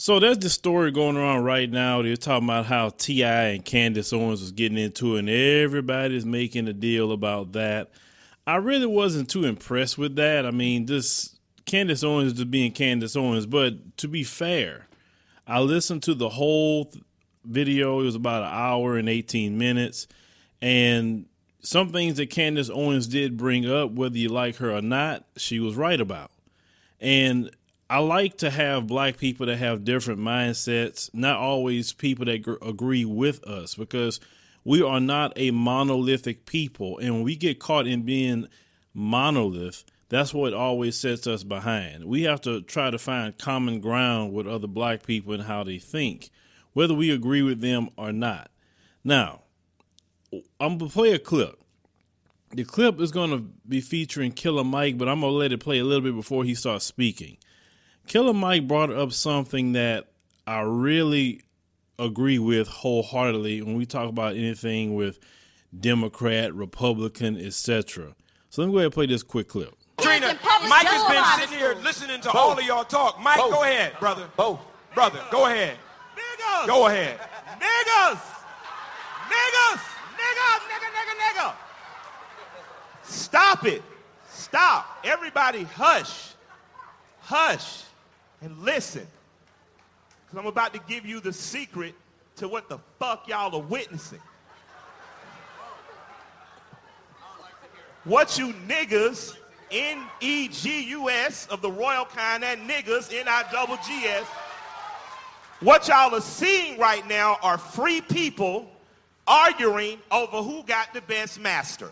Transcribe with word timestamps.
So 0.00 0.18
there's 0.18 0.38
the 0.38 0.48
story 0.48 0.92
going 0.92 1.18
around 1.18 1.44
right 1.44 1.70
now. 1.70 2.00
They're 2.00 2.16
talking 2.16 2.48
about 2.48 2.64
how 2.64 2.88
T.I. 2.88 3.48
and 3.48 3.62
Candace 3.62 4.14
Owens 4.14 4.40
was 4.40 4.50
getting 4.50 4.78
into 4.78 5.16
it, 5.16 5.18
and 5.18 5.28
everybody's 5.28 6.24
making 6.24 6.68
a 6.68 6.72
deal 6.72 7.12
about 7.12 7.52
that. 7.52 7.90
I 8.46 8.56
really 8.56 8.86
wasn't 8.86 9.28
too 9.28 9.44
impressed 9.44 9.98
with 9.98 10.16
that. 10.16 10.46
I 10.46 10.52
mean, 10.52 10.86
this 10.86 11.38
Candace 11.66 12.02
Owens 12.02 12.32
just 12.32 12.50
being 12.50 12.72
Candace 12.72 13.14
Owens, 13.14 13.44
but 13.44 13.98
to 13.98 14.08
be 14.08 14.24
fair, 14.24 14.86
I 15.46 15.60
listened 15.60 16.02
to 16.04 16.14
the 16.14 16.30
whole 16.30 16.90
video. 17.44 18.00
It 18.00 18.04
was 18.04 18.14
about 18.14 18.44
an 18.44 18.54
hour 18.54 18.96
and 18.96 19.06
18 19.06 19.58
minutes, 19.58 20.06
and 20.62 21.26
some 21.60 21.92
things 21.92 22.16
that 22.16 22.30
Candace 22.30 22.70
Owens 22.70 23.06
did 23.06 23.36
bring 23.36 23.70
up, 23.70 23.90
whether 23.90 24.16
you 24.16 24.30
like 24.30 24.56
her 24.56 24.74
or 24.74 24.80
not, 24.80 25.26
she 25.36 25.60
was 25.60 25.76
right 25.76 26.00
about. 26.00 26.30
And 27.02 27.50
I 27.90 27.98
like 27.98 28.38
to 28.38 28.50
have 28.50 28.86
black 28.86 29.16
people 29.16 29.46
that 29.46 29.56
have 29.56 29.84
different 29.84 30.20
mindsets, 30.20 31.10
not 31.12 31.38
always 31.38 31.92
people 31.92 32.24
that 32.26 32.40
gr- 32.40 32.54
agree 32.62 33.04
with 33.04 33.42
us, 33.44 33.74
because 33.74 34.20
we 34.62 34.80
are 34.80 35.00
not 35.00 35.32
a 35.34 35.50
monolithic 35.50 36.46
people. 36.46 36.98
And 36.98 37.14
when 37.14 37.22
we 37.24 37.34
get 37.34 37.58
caught 37.58 37.88
in 37.88 38.02
being 38.02 38.46
monolith, 38.94 39.82
that's 40.08 40.32
what 40.32 40.54
always 40.54 41.00
sets 41.00 41.26
us 41.26 41.42
behind. 41.42 42.04
We 42.04 42.22
have 42.22 42.40
to 42.42 42.62
try 42.62 42.92
to 42.92 42.98
find 42.98 43.36
common 43.36 43.80
ground 43.80 44.32
with 44.32 44.46
other 44.46 44.68
black 44.68 45.04
people 45.04 45.32
and 45.34 45.42
how 45.42 45.64
they 45.64 45.80
think, 45.80 46.30
whether 46.74 46.94
we 46.94 47.10
agree 47.10 47.42
with 47.42 47.60
them 47.60 47.90
or 47.96 48.12
not. 48.12 48.52
Now, 49.02 49.40
I'm 50.60 50.78
gonna 50.78 50.92
play 50.92 51.10
a 51.10 51.18
clip. 51.18 51.60
The 52.52 52.62
clip 52.62 53.00
is 53.00 53.10
gonna 53.10 53.38
be 53.68 53.80
featuring 53.80 54.30
Killer 54.30 54.62
Mike, 54.62 54.96
but 54.96 55.08
I'm 55.08 55.22
gonna 55.22 55.32
let 55.32 55.50
it 55.50 55.58
play 55.58 55.80
a 55.80 55.84
little 55.84 56.02
bit 56.02 56.14
before 56.14 56.44
he 56.44 56.54
starts 56.54 56.84
speaking. 56.84 57.36
Killer 58.10 58.34
Mike 58.34 58.66
brought 58.66 58.90
up 58.90 59.12
something 59.12 59.74
that 59.74 60.08
I 60.44 60.62
really 60.62 61.42
agree 61.96 62.40
with 62.40 62.66
wholeheartedly 62.66 63.62
when 63.62 63.76
we 63.76 63.86
talk 63.86 64.08
about 64.08 64.34
anything 64.34 64.96
with 64.96 65.20
Democrat, 65.78 66.52
Republican, 66.52 67.38
etc. 67.38 68.16
So 68.48 68.62
let 68.62 68.66
me 68.66 68.72
go 68.72 68.78
ahead 68.78 68.86
and 68.86 68.94
play 68.94 69.06
this 69.06 69.22
quick 69.22 69.46
clip. 69.46 69.72
Trina, 70.00 70.36
Mike 70.68 70.88
has 70.88 71.38
been 71.38 71.40
sitting 71.40 71.56
here 71.56 71.76
listening 71.84 72.20
to 72.22 72.32
all 72.32 72.58
of 72.58 72.64
y'all 72.64 72.82
talk. 72.82 73.20
Mike, 73.20 73.36
go 73.36 73.62
ahead, 73.62 73.92
brother. 74.00 74.28
Both. 74.36 74.58
Brother, 74.92 75.20
go 75.30 75.46
ahead. 75.46 75.76
Niggas! 76.16 76.66
Go 76.66 76.88
ahead. 76.88 77.16
Niggas! 77.60 78.20
Niggas! 79.30 79.80
Nigga, 80.18 80.58
nigga, 80.66 80.88
nigga, 80.96 81.14
nigga! 81.38 81.54
Stop 83.04 83.66
it. 83.66 83.84
Stop. 84.28 84.98
Everybody 85.04 85.62
hush. 85.62 86.32
Hush. 87.20 87.79
And 88.42 88.58
listen. 88.58 89.06
Because 90.26 90.38
I'm 90.38 90.46
about 90.46 90.72
to 90.74 90.80
give 90.88 91.04
you 91.04 91.20
the 91.20 91.32
secret 91.32 91.94
to 92.36 92.48
what 92.48 92.68
the 92.68 92.78
fuck 92.98 93.28
y'all 93.28 93.54
are 93.54 93.62
witnessing. 93.62 94.20
What 98.04 98.38
you 98.38 98.54
niggas, 98.66 99.36
N-E-G-U-S 99.70 101.46
of 101.48 101.60
the 101.60 101.70
royal 101.70 102.06
kind, 102.06 102.42
and 102.42 102.68
niggas, 102.68 103.12
N-I-double-G-S, 103.12 104.24
what 105.60 105.88
y'all 105.88 106.14
are 106.14 106.20
seeing 106.22 106.78
right 106.78 107.06
now 107.06 107.36
are 107.42 107.58
free 107.58 108.00
people 108.00 108.70
arguing 109.26 109.98
over 110.10 110.38
who 110.42 110.62
got 110.62 110.94
the 110.94 111.02
best 111.02 111.38
master. 111.38 111.90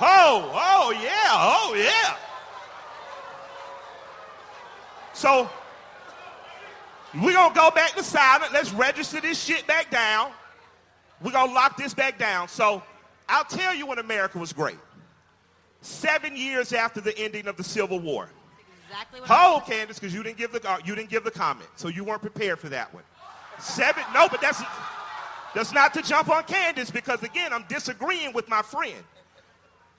Oh, 0.00 0.50
oh 0.52 0.90
yeah, 1.00 1.30
oh 1.32 1.74
yeah. 1.76 2.16
So 5.18 5.50
we're 7.12 7.32
gonna 7.32 7.52
go 7.52 7.72
back 7.72 7.94
to 7.94 8.04
silent. 8.04 8.52
Let's 8.52 8.72
register 8.72 9.20
this 9.20 9.42
shit 9.42 9.66
back 9.66 9.90
down. 9.90 10.30
We're 11.20 11.32
gonna 11.32 11.52
lock 11.52 11.76
this 11.76 11.92
back 11.92 12.20
down. 12.20 12.46
So 12.46 12.84
I'll 13.28 13.44
tell 13.44 13.74
you 13.74 13.84
when 13.84 13.98
America 13.98 14.38
was 14.38 14.52
great. 14.52 14.78
Seven 15.80 16.36
years 16.36 16.72
after 16.72 17.00
the 17.00 17.18
ending 17.18 17.48
of 17.48 17.56
the 17.56 17.64
Civil 17.64 17.98
War. 17.98 18.30
Exactly 18.88 19.20
what 19.20 19.28
Hold, 19.28 19.64
Candace, 19.64 19.98
because 19.98 20.14
you 20.14 20.22
didn't 20.22 20.38
give 20.38 20.52
the 20.52 20.64
uh, 20.70 20.78
you 20.84 20.94
didn't 20.94 21.10
give 21.10 21.24
the 21.24 21.32
comment, 21.32 21.68
so 21.74 21.88
you 21.88 22.04
weren't 22.04 22.22
prepared 22.22 22.60
for 22.60 22.68
that 22.68 22.94
one. 22.94 23.02
Seven, 23.58 24.04
no, 24.14 24.28
but 24.28 24.40
that's 24.40 24.62
that's 25.52 25.72
not 25.72 25.92
to 25.94 26.02
jump 26.02 26.28
on 26.28 26.44
Candace 26.44 26.92
because 26.92 27.24
again, 27.24 27.52
I'm 27.52 27.64
disagreeing 27.68 28.32
with 28.34 28.48
my 28.48 28.62
friend. 28.62 29.02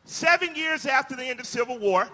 Seven 0.06 0.56
years 0.56 0.86
after 0.86 1.14
the 1.18 1.26
end 1.26 1.42
of 1.42 1.46
Civil 1.46 1.78
War, 1.78 2.08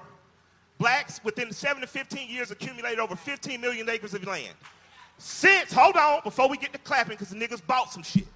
blacks 0.78 1.22
within 1.24 1.52
seven 1.52 1.82
to 1.82 1.88
15 1.88 2.30
years 2.30 2.52
accumulated 2.52 3.00
over 3.00 3.16
15 3.16 3.60
million 3.60 3.90
acres 3.90 4.14
of 4.14 4.26
land. 4.26 4.54
Since, 5.18 5.72
hold 5.72 5.96
on, 5.96 6.22
before 6.24 6.50
we 6.50 6.58
get 6.58 6.74
to 6.74 6.80
clapping, 6.80 7.14
because 7.14 7.30
the 7.30 7.38
niggas 7.38 7.66
bought 7.66 7.92
some 7.92 8.04
shit. 8.04 8.28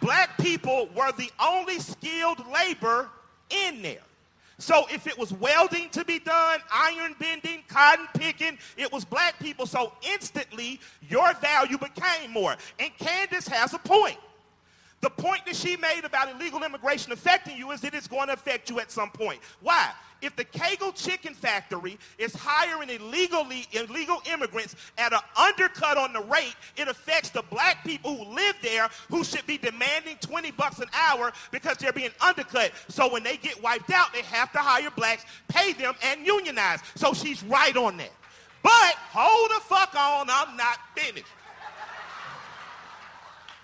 Black 0.00 0.38
people 0.38 0.88
were 0.94 1.10
the 1.12 1.30
only 1.40 1.80
skilled 1.80 2.42
labor 2.52 3.08
in 3.50 3.82
there. 3.82 3.98
So 4.58 4.84
if 4.90 5.06
it 5.06 5.16
was 5.16 5.32
welding 5.32 5.88
to 5.90 6.04
be 6.04 6.18
done, 6.18 6.60
iron 6.72 7.14
bending, 7.18 7.62
cotton 7.68 8.06
picking, 8.14 8.58
it 8.76 8.92
was 8.92 9.04
black 9.04 9.38
people. 9.38 9.66
So 9.66 9.92
instantly, 10.02 10.80
your 11.08 11.32
value 11.34 11.78
became 11.78 12.32
more. 12.32 12.56
And 12.78 12.96
Candace 12.98 13.46
has 13.48 13.74
a 13.74 13.78
point. 13.78 14.18
The 15.00 15.10
point 15.10 15.46
that 15.46 15.54
she 15.54 15.76
made 15.76 16.02
about 16.04 16.34
illegal 16.34 16.64
immigration 16.64 17.12
affecting 17.12 17.56
you 17.56 17.70
is 17.70 17.80
that 17.82 17.94
it's 17.94 18.08
going 18.08 18.26
to 18.26 18.32
affect 18.32 18.68
you 18.68 18.80
at 18.80 18.90
some 18.90 19.10
point. 19.10 19.40
Why? 19.60 19.92
If 20.20 20.34
the 20.34 20.42
Kegel 20.42 20.90
Chicken 20.90 21.34
Factory 21.34 21.96
is 22.18 22.34
hiring 22.34 22.90
illegally 22.90 23.66
illegal 23.70 24.20
immigrants 24.32 24.74
at 24.96 25.12
an 25.12 25.20
undercut 25.36 25.96
on 25.96 26.12
the 26.12 26.22
rate, 26.22 26.56
it 26.76 26.88
affects 26.88 27.30
the 27.30 27.42
black 27.42 27.84
people 27.84 28.16
who 28.16 28.34
live 28.34 28.56
there 28.60 28.88
who 29.08 29.22
should 29.22 29.46
be 29.46 29.56
demanding 29.56 30.16
20 30.20 30.50
bucks 30.52 30.80
an 30.80 30.88
hour 30.92 31.32
because 31.52 31.76
they're 31.76 31.92
being 31.92 32.10
undercut. 32.20 32.72
So 32.88 33.12
when 33.12 33.22
they 33.22 33.36
get 33.36 33.62
wiped 33.62 33.90
out, 33.90 34.12
they 34.12 34.22
have 34.22 34.50
to 34.52 34.58
hire 34.58 34.90
blacks, 34.90 35.24
pay 35.46 35.74
them, 35.74 35.94
and 36.02 36.26
unionize. 36.26 36.80
So 36.96 37.12
she's 37.14 37.44
right 37.44 37.76
on 37.76 37.96
that. 37.98 38.10
But 38.64 38.96
hold 39.12 39.50
the 39.50 39.64
fuck 39.64 39.94
on, 39.94 40.26
I'm 40.28 40.56
not 40.56 40.78
finished 40.96 41.26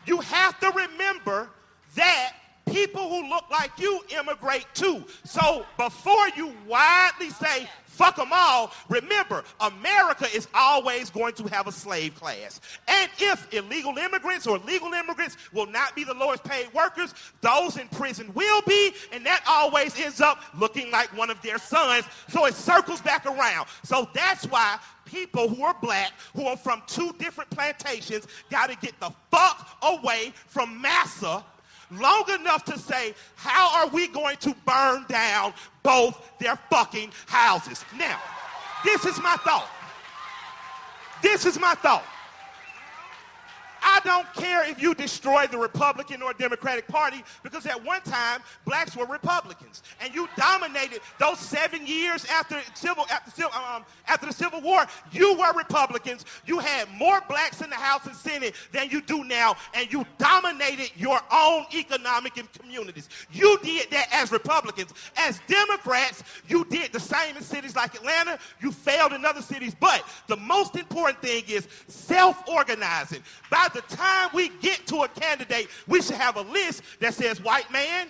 you 0.07 0.21
have 0.21 0.59
to 0.61 0.71
remember 0.71 1.51
that 1.95 2.35
people 2.67 3.09
who 3.09 3.29
look 3.29 3.49
like 3.51 3.71
you 3.79 4.01
immigrate 4.19 4.67
too. 4.75 5.05
So 5.25 5.67
before 5.77 6.29
you 6.37 6.55
widely 6.67 7.31
say, 7.31 7.69
fuck 7.85 8.17
them 8.17 8.31
all, 8.33 8.73
remember, 8.89 9.45
America 9.61 10.27
is 10.35 10.49
always 10.55 11.11
going 11.11 11.35
to 11.35 11.47
have 11.47 11.67
a 11.69 11.73
slave 11.73 12.15
class. 12.15 12.61
And 12.89 13.11
if 13.19 13.53
illegal 13.55 13.97
immigrants 13.99 14.47
or 14.47 14.59
legal 14.59 14.93
immigrants 14.93 15.37
will 15.53 15.67
not 15.67 15.95
be 15.95 16.05
the 16.05 16.15
lowest 16.15 16.43
paid 16.43 16.73
workers, 16.75 17.15
those 17.41 17.77
in 17.77 17.87
prison 17.89 18.33
will 18.35 18.63
be, 18.63 18.93
and 19.13 19.25
that 19.27 19.45
always 19.47 19.99
ends 20.01 20.21
up 20.21 20.41
looking 20.59 20.91
like 20.91 21.17
one 21.17 21.31
of 21.31 21.41
their 21.43 21.59
sons. 21.59 22.05
So 22.29 22.47
it 22.47 22.55
circles 22.55 23.01
back 23.01 23.27
around. 23.27 23.69
So 23.85 24.09
that's 24.13 24.47
why 24.47 24.79
people 25.05 25.49
who 25.49 25.63
are 25.63 25.77
black, 25.81 26.13
who 26.35 26.47
are 26.47 26.57
from 26.57 26.83
two 26.87 27.13
different 27.19 27.51
plantations, 27.51 28.27
got 28.51 28.71
to 28.71 28.77
get 28.77 28.99
the 29.01 29.11
fuck 29.31 29.79
away 29.83 30.33
from 30.47 30.81
massa 30.81 31.45
long 31.91 32.25
enough 32.41 32.65
to 32.65 32.79
say, 32.79 33.15
how 33.37 33.79
are 33.79 33.89
we 33.89 34.09
going 34.09 34.37
to 34.39 34.55
burn 34.67 35.05
down 35.09 35.53
both 35.83 36.31
their 36.39 36.57
fucking 36.71 37.13
houses? 37.27 37.85
Now, 37.97 38.21
this 38.85 39.05
is 39.05 39.21
my 39.21 39.37
thought. 39.37 39.69
This 41.23 41.47
is 41.47 41.59
my 41.59 41.75
thought. 41.75 42.05
Don't 44.05 44.33
care 44.35 44.69
if 44.69 44.81
you 44.81 44.95
destroy 44.95 45.47
the 45.47 45.59
Republican 45.59 46.23
or 46.23 46.35
Democratic 46.35 46.87
Party 46.87 47.25
because 47.43 47.67
at 47.67 47.83
one 47.83 48.03
time 48.03 48.41
blacks 48.65 48.97
were 48.97 49.07
Republicans 49.07 49.83
and 50.01 50.15
you 50.15 50.29
dominated 50.37 51.01
those 51.19 51.39
seven 51.39 51.87
years 51.87 52.25
after 52.27 52.61
civil 52.75 53.07
after, 53.11 53.45
um, 53.45 53.85
after 54.07 54.27
the 54.27 54.33
Civil 54.33 54.61
War. 54.61 54.87
You 55.13 55.39
were 55.39 55.53
Republicans. 55.55 56.25
You 56.47 56.59
had 56.59 56.89
more 56.93 57.21
blacks 57.29 57.63
in 57.63 57.71
the 57.71 57.77
House 57.77 58.07
and 58.07 58.15
Senate 58.15 58.55
than 58.73 58.91
you 58.91 59.01
do 59.01 59.25
now, 59.25 59.57
and 59.73 59.91
you 59.93 60.05
dominated 60.19 60.91
your 60.97 61.21
own 61.33 61.65
economic 61.75 62.37
and 62.37 62.53
communities. 62.53 63.09
You 63.33 63.59
did 63.63 63.91
that 63.91 64.09
as 64.13 64.33
Republicans. 64.33 64.93
As 65.17 65.41
Democrats, 65.47 66.23
you 66.49 66.65
did 66.67 66.93
the 66.93 67.01
same 67.01 67.37
in 67.37 67.43
cities 67.43 67.77
like 67.77 67.95
Atlanta. 67.95 68.39
You 68.61 68.73
failed 68.73 69.13
in 69.13 69.25
other 69.25 69.43
cities, 69.43 69.75
but 69.79 70.05
the 70.27 70.37
most 70.37 70.77
important 70.77 71.23
thing 71.23 71.45
is 71.49 71.67
self-organizing. 71.89 73.23
By 73.51 73.69
the 73.73 73.83
time 73.97 74.31
we 74.33 74.49
get 74.61 74.87
to 74.89 75.03
a 75.03 75.09
candidate, 75.09 75.69
we 75.87 76.03
should 76.03 76.17
have 76.17 76.37
a 76.37 76.43
list 76.43 76.83
that 77.01 77.15
says 77.15 77.43
white 77.43 77.71
man, 77.71 78.09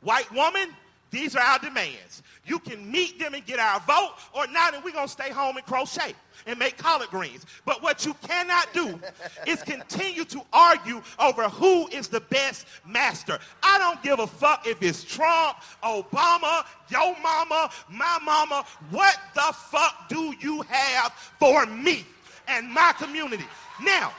white 0.00 0.30
woman, 0.32 0.70
these 1.10 1.36
are 1.36 1.42
our 1.42 1.58
demands. 1.58 2.22
You 2.44 2.58
can 2.58 2.90
meet 2.90 3.18
them 3.18 3.34
and 3.34 3.44
get 3.44 3.58
our 3.58 3.80
vote 3.80 4.14
or 4.32 4.46
not, 4.48 4.74
and 4.74 4.84
we're 4.84 4.92
going 4.92 5.06
to 5.06 5.12
stay 5.12 5.30
home 5.30 5.56
and 5.56 5.64
crochet 5.64 6.14
and 6.46 6.58
make 6.58 6.76
collard 6.76 7.08
greens. 7.08 7.46
But 7.64 7.82
what 7.82 8.04
you 8.04 8.14
cannot 8.22 8.72
do 8.72 9.00
is 9.46 9.62
continue 9.62 10.24
to 10.26 10.42
argue 10.52 11.02
over 11.18 11.48
who 11.48 11.88
is 11.88 12.08
the 12.08 12.20
best 12.20 12.66
master. 12.86 13.38
I 13.62 13.78
don't 13.78 14.02
give 14.02 14.18
a 14.18 14.26
fuck 14.26 14.66
if 14.66 14.82
it's 14.82 15.04
Trump, 15.04 15.58
Obama, 15.82 16.64
your 16.90 17.16
mama, 17.22 17.70
my 17.88 18.18
mama. 18.24 18.64
What 18.90 19.18
the 19.34 19.54
fuck 19.70 20.08
do 20.08 20.34
you 20.40 20.62
have 20.62 21.12
for 21.38 21.66
me? 21.66 22.04
and 22.48 22.68
my 22.68 22.92
community. 22.98 23.44
Now, 23.82 24.12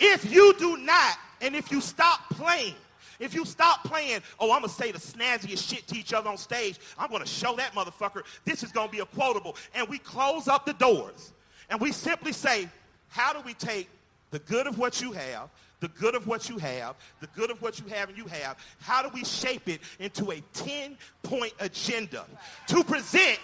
if 0.00 0.30
you 0.30 0.54
do 0.58 0.76
not, 0.78 1.18
and 1.40 1.54
if 1.54 1.70
you 1.70 1.80
stop 1.80 2.20
playing, 2.30 2.74
if 3.20 3.34
you 3.34 3.44
stop 3.44 3.84
playing, 3.84 4.20
oh, 4.40 4.50
I'm 4.52 4.60
going 4.60 4.68
to 4.70 4.74
say 4.74 4.90
the 4.90 4.98
snazziest 4.98 5.68
shit 5.68 5.86
to 5.88 5.96
each 5.96 6.12
other 6.12 6.28
on 6.28 6.36
stage, 6.36 6.78
I'm 6.98 7.10
going 7.10 7.22
to 7.22 7.28
show 7.28 7.54
that 7.56 7.72
motherfucker 7.72 8.22
this 8.44 8.62
is 8.62 8.72
going 8.72 8.88
to 8.88 8.92
be 8.92 9.00
a 9.00 9.06
quotable. 9.06 9.56
And 9.74 9.88
we 9.88 9.98
close 9.98 10.48
up 10.48 10.66
the 10.66 10.72
doors 10.74 11.32
and 11.70 11.80
we 11.80 11.92
simply 11.92 12.32
say, 12.32 12.68
how 13.08 13.32
do 13.32 13.40
we 13.40 13.54
take 13.54 13.88
the 14.30 14.40
good 14.40 14.66
of 14.66 14.78
what 14.78 15.00
you 15.00 15.12
have, 15.12 15.48
the 15.80 15.88
good 15.88 16.14
of 16.14 16.26
what 16.26 16.48
you 16.48 16.58
have, 16.58 16.96
the 17.20 17.28
good 17.28 17.50
of 17.50 17.62
what 17.62 17.78
you 17.78 17.86
have 17.86 18.08
and 18.08 18.18
you 18.18 18.26
have, 18.26 18.56
how 18.80 19.02
do 19.02 19.08
we 19.14 19.24
shape 19.24 19.68
it 19.68 19.80
into 20.00 20.32
a 20.32 20.42
10-point 20.54 21.52
agenda 21.60 22.24
to 22.66 22.82
present, 22.82 23.38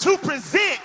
to 0.00 0.18
present, 0.18 0.80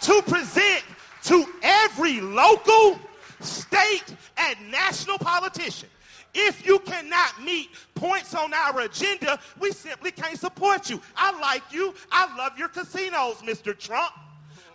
to 0.00 0.22
present 0.22 0.82
to 1.24 1.44
every 1.62 2.20
local, 2.20 2.98
state, 3.44 4.04
and 4.36 4.56
national 4.70 5.18
politician. 5.18 5.88
If 6.34 6.64
you 6.64 6.78
cannot 6.80 7.42
meet 7.42 7.70
points 7.94 8.34
on 8.34 8.54
our 8.54 8.80
agenda, 8.80 9.38
we 9.60 9.72
simply 9.72 10.10
can't 10.10 10.38
support 10.38 10.88
you. 10.88 11.00
I 11.16 11.38
like 11.40 11.62
you. 11.70 11.94
I 12.10 12.34
love 12.36 12.58
your 12.58 12.68
casinos, 12.68 13.36
Mr. 13.42 13.78
Trump. 13.78 14.12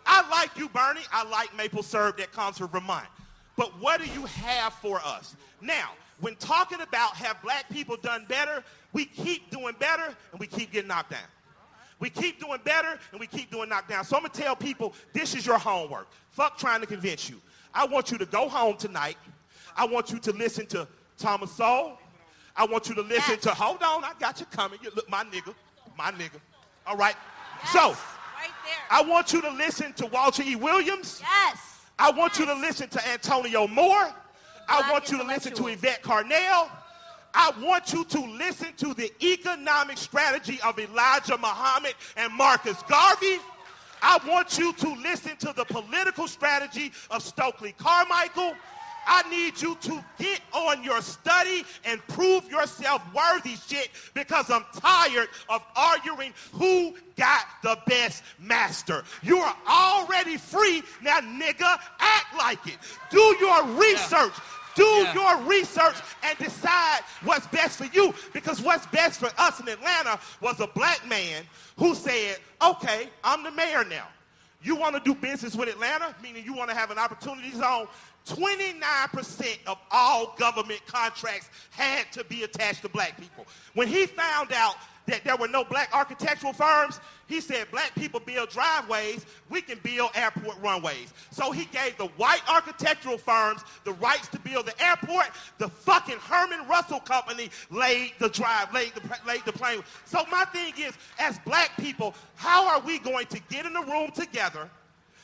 I 0.06 0.28
like 0.30 0.58
you, 0.58 0.70
Bernie. 0.70 1.02
I 1.12 1.28
like 1.28 1.56
maple 1.56 1.84
syrup 1.84 2.18
that 2.18 2.32
comes 2.32 2.60
from 2.60 2.68
Vermont. 2.68 3.08
But 3.56 3.72
what 3.82 4.00
do 4.00 4.08
you 4.08 4.26
have 4.26 4.74
for 4.74 5.02
us? 5.04 5.36
Now, 5.62 5.92
when 6.20 6.36
talking 6.36 6.82
about 6.82 7.16
have 7.16 7.42
black 7.42 7.70
people 7.70 7.98
done 7.98 8.26
better, 8.30 8.64
we 8.94 9.06
keep 9.06 9.50
doing 9.50 9.76
better 9.80 10.16
and 10.32 10.40
we 10.40 10.48
keep 10.48 10.72
getting 10.72 10.88
knocked 10.88 11.12
down. 11.12 11.20
We 12.00 12.12
keep 12.12 12.40
doing 12.40 12.60
better 12.64 13.00
and 13.12 13.20
we 13.20 13.26
keep 13.26 13.52
doing 13.52 13.70
knocked 13.70 13.90
down. 13.90 14.06
So 14.06 14.16
I'm 14.16 14.22
going 14.22 14.32
to 14.32 14.42
tell 14.42 14.56
people 14.56 14.94
this 15.14 15.36
is 15.36 15.46
your 15.46 15.58
homework. 15.58 16.08
Fuck 16.30 16.58
trying 16.58 16.82
to 16.82 16.88
convince 16.88 17.30
you. 17.30 17.42
I 17.74 17.86
want 17.86 18.12
you 18.12 18.18
to 18.18 18.26
go 18.26 18.50
home 18.50 18.78
tonight. 18.78 19.18
I 19.76 19.86
want 19.86 20.12
you 20.12 20.20
to 20.20 20.32
listen 20.32 20.66
to 20.68 20.88
Thomas 21.18 21.52
Sowell. 21.52 22.00
I 22.56 22.66
want 22.66 22.90
you 22.90 22.96
to 22.96 23.02
listen 23.02 23.36
yes. 23.36 23.44
to, 23.44 23.50
hold 23.52 23.84
on, 23.84 24.04
I 24.04 24.14
got 24.20 24.40
you 24.40 24.48
coming. 24.48 24.80
You 24.82 24.90
look, 24.96 25.10
my 25.10 25.24
nigga, 25.26 25.54
my 25.98 26.12
nigga. 26.12 26.40
All 26.88 26.98
right. 26.98 27.16
Yes. 27.64 27.72
So, 27.72 27.90
right 27.90 27.98
I 28.90 29.02
want 29.04 29.32
you 29.32 29.42
to 29.42 29.52
listen 29.52 29.94
to 29.94 30.08
Walter 30.08 30.42
E. 30.44 30.56
Williams. 30.56 31.22
Yes. 31.22 31.82
I 32.00 32.10
want 32.10 32.34
yes. 32.34 32.40
you 32.40 32.46
to 32.48 32.56
listen 32.56 32.90
to 32.90 33.08
Antonio 33.10 33.68
Moore. 33.68 34.12
I 34.68 34.92
want 34.92 35.12
you 35.12 35.18
to 35.18 35.24
listen 35.24 35.54
to 35.54 35.68
Yvette 35.68 36.02
Carnell. 36.02 36.70
I 37.34 37.52
want 37.62 37.94
you 37.94 38.04
to 38.06 38.22
listen 38.22 38.70
to 38.78 38.94
the 38.96 39.12
economic 39.24 39.98
strategy 39.98 40.60
of 40.66 40.80
Elijah 40.80 41.38
Muhammad 41.38 41.94
and 42.16 42.34
Marcus 42.34 42.82
Garvey. 42.90 43.38
I 44.02 44.20
want 44.28 44.58
you 44.58 44.74
to 44.74 44.96
listen 44.96 45.36
to 45.38 45.54
the 45.56 45.66
political 45.66 46.28
strategy 46.28 46.92
of 47.10 47.22
Stokely 47.22 47.74
Carmichael. 47.78 48.54
I 49.08 49.28
need 49.30 49.62
you 49.62 49.76
to 49.76 50.04
get 50.20 50.42
on 50.52 50.84
your 50.84 51.02
study 51.02 51.64
and 51.86 52.06
prove 52.08 52.50
yourself 52.52 53.02
worthy 53.14 53.56
shit 53.56 53.90
because 54.14 54.52
I'm 54.52 54.66
tired 54.76 55.30
of 55.48 55.64
arguing 55.78 56.34
who 56.52 56.94
got 57.16 57.46
the 57.64 57.80
best 57.88 58.24
master. 58.38 59.04
You 59.24 59.38
are 59.38 59.56
already 59.68 60.36
free. 60.36 60.84
Now, 61.02 61.20
nigga, 61.22 61.80
act 62.00 62.38
like 62.38 62.68
it. 62.68 62.78
Do 63.10 63.36
your 63.40 63.64
research. 63.80 64.34
Yeah. 64.36 64.57
Do 64.78 64.84
yeah. 64.84 65.14
your 65.16 65.42
research 65.50 65.96
and 66.24 66.38
decide 66.38 67.02
what's 67.24 67.48
best 67.48 67.80
for 67.80 67.86
you. 67.86 68.14
Because 68.32 68.62
what's 68.62 68.86
best 68.86 69.20
for 69.20 69.30
us 69.40 69.60
in 69.60 69.68
Atlanta 69.68 70.20
was 70.40 70.60
a 70.60 70.68
black 70.68 71.06
man 71.10 71.44
who 71.78 71.96
said, 71.96 72.38
okay, 72.62 73.10
I'm 73.24 73.44
the 73.44 73.50
mayor 73.52 73.84
now. 73.84 74.08
You 74.62 74.76
want 74.76 74.96
to 74.96 75.02
do 75.02 75.16
business 75.16 75.56
with 75.56 75.68
Atlanta, 75.68 76.16
meaning 76.22 76.46
you 76.46 76.54
want 76.54 76.70
to 76.70 76.76
have 76.76 76.92
an 76.92 77.00
opportunity 77.00 77.52
zone. 77.52 77.88
29% 78.28 79.58
of 79.66 79.78
all 79.90 80.36
government 80.38 80.82
contracts 80.86 81.50
had 81.72 82.12
to 82.12 82.24
be 82.26 82.44
attached 82.44 82.84
to 82.84 82.90
black 82.90 83.20
people. 83.20 83.48
When 83.74 83.88
he 83.88 84.06
found 84.06 84.52
out 84.52 84.76
that 85.08 85.24
there 85.24 85.36
were 85.36 85.48
no 85.48 85.64
black 85.64 85.90
architectural 85.94 86.54
firms, 86.54 87.00
he 87.28 87.42
said 87.42 87.70
black 87.72 87.94
people 87.96 88.20
build 88.20 88.50
driveways, 88.50 89.26
we 89.50 89.62
can 89.62 89.80
build 89.80 90.12
airport 90.16 90.58
runways. 90.62 91.14
So 91.32 91.52
he 91.52 91.66
gave 91.66 91.98
the 91.98 92.08
white 92.18 92.42
architectural 92.50 93.18
firms 93.18 93.62
the 93.84 93.94
rights 93.94 94.28
to 94.30 94.40
build 94.40 94.66
the 94.66 94.84
airport. 94.84 95.28
The 95.58 95.70
fucking 95.70 96.20
Herman 96.20 96.68
Russell 96.68 97.00
Company 97.00 97.50
laid 97.70 98.14
the 98.20 98.30
drive, 98.30 98.74
laid 98.74 98.94
the, 98.94 99.02
laid 99.26 99.44
the 99.46 99.54
plane. 99.54 99.82
So 100.06 100.24
my 100.32 100.46
thing 100.46 100.74
is, 100.78 100.94
as 101.20 101.40
black 101.40 101.72
people, 101.78 102.14
how 102.36 102.68
are 102.68 102.82
we 102.82 103.00
going 103.00 103.28
to 103.28 103.40
get 103.50 103.66
in 103.66 103.76
a 103.76 103.82
room 103.82 104.12
together 104.12 104.70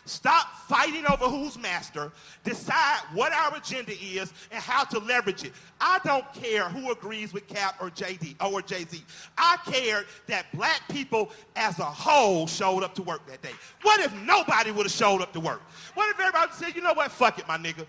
Stop 0.06 0.54
fighting 0.68 1.06
over 1.06 1.26
who's 1.26 1.58
master. 1.58 2.12
Decide 2.44 3.00
what 3.14 3.32
our 3.32 3.56
agenda 3.56 3.94
is 4.02 4.34
and 4.52 4.62
how 4.62 4.84
to 4.84 5.00
leverage 5.00 5.46
it. 5.46 5.54
I 5.80 6.00
don't 6.04 6.32
care 6.34 6.68
who 6.68 6.92
agrees 6.92 7.34
with 7.34 7.48
Kap 7.48 7.82
or 7.82 7.90
JD 7.90 8.36
or 8.44 8.62
Jay-Z. 8.62 9.04
I 9.38 9.58
care 9.66 10.04
that 10.28 10.46
black 10.54 10.82
people 10.90 11.32
as 11.56 11.80
a 11.80 11.86
whole 11.86 12.48
showed 12.48 12.84
up 12.84 12.96
to 12.96 13.04
work 13.04 13.26
that 13.28 13.42
day. 13.42 13.54
What 13.82 14.02
if 14.02 14.14
nobody 14.24 14.72
would 14.72 14.86
have 14.86 14.92
showed 14.92 15.22
up 15.22 15.32
to 15.34 15.40
work? 15.40 15.62
What 15.94 16.10
if 16.10 16.20
everybody 16.20 16.52
said, 16.54 16.76
you 16.76 16.82
know 16.82 16.94
what, 16.94 17.12
fuck 17.12 17.40
it, 17.40 17.48
my 17.48 17.58
nigga. 17.58 17.86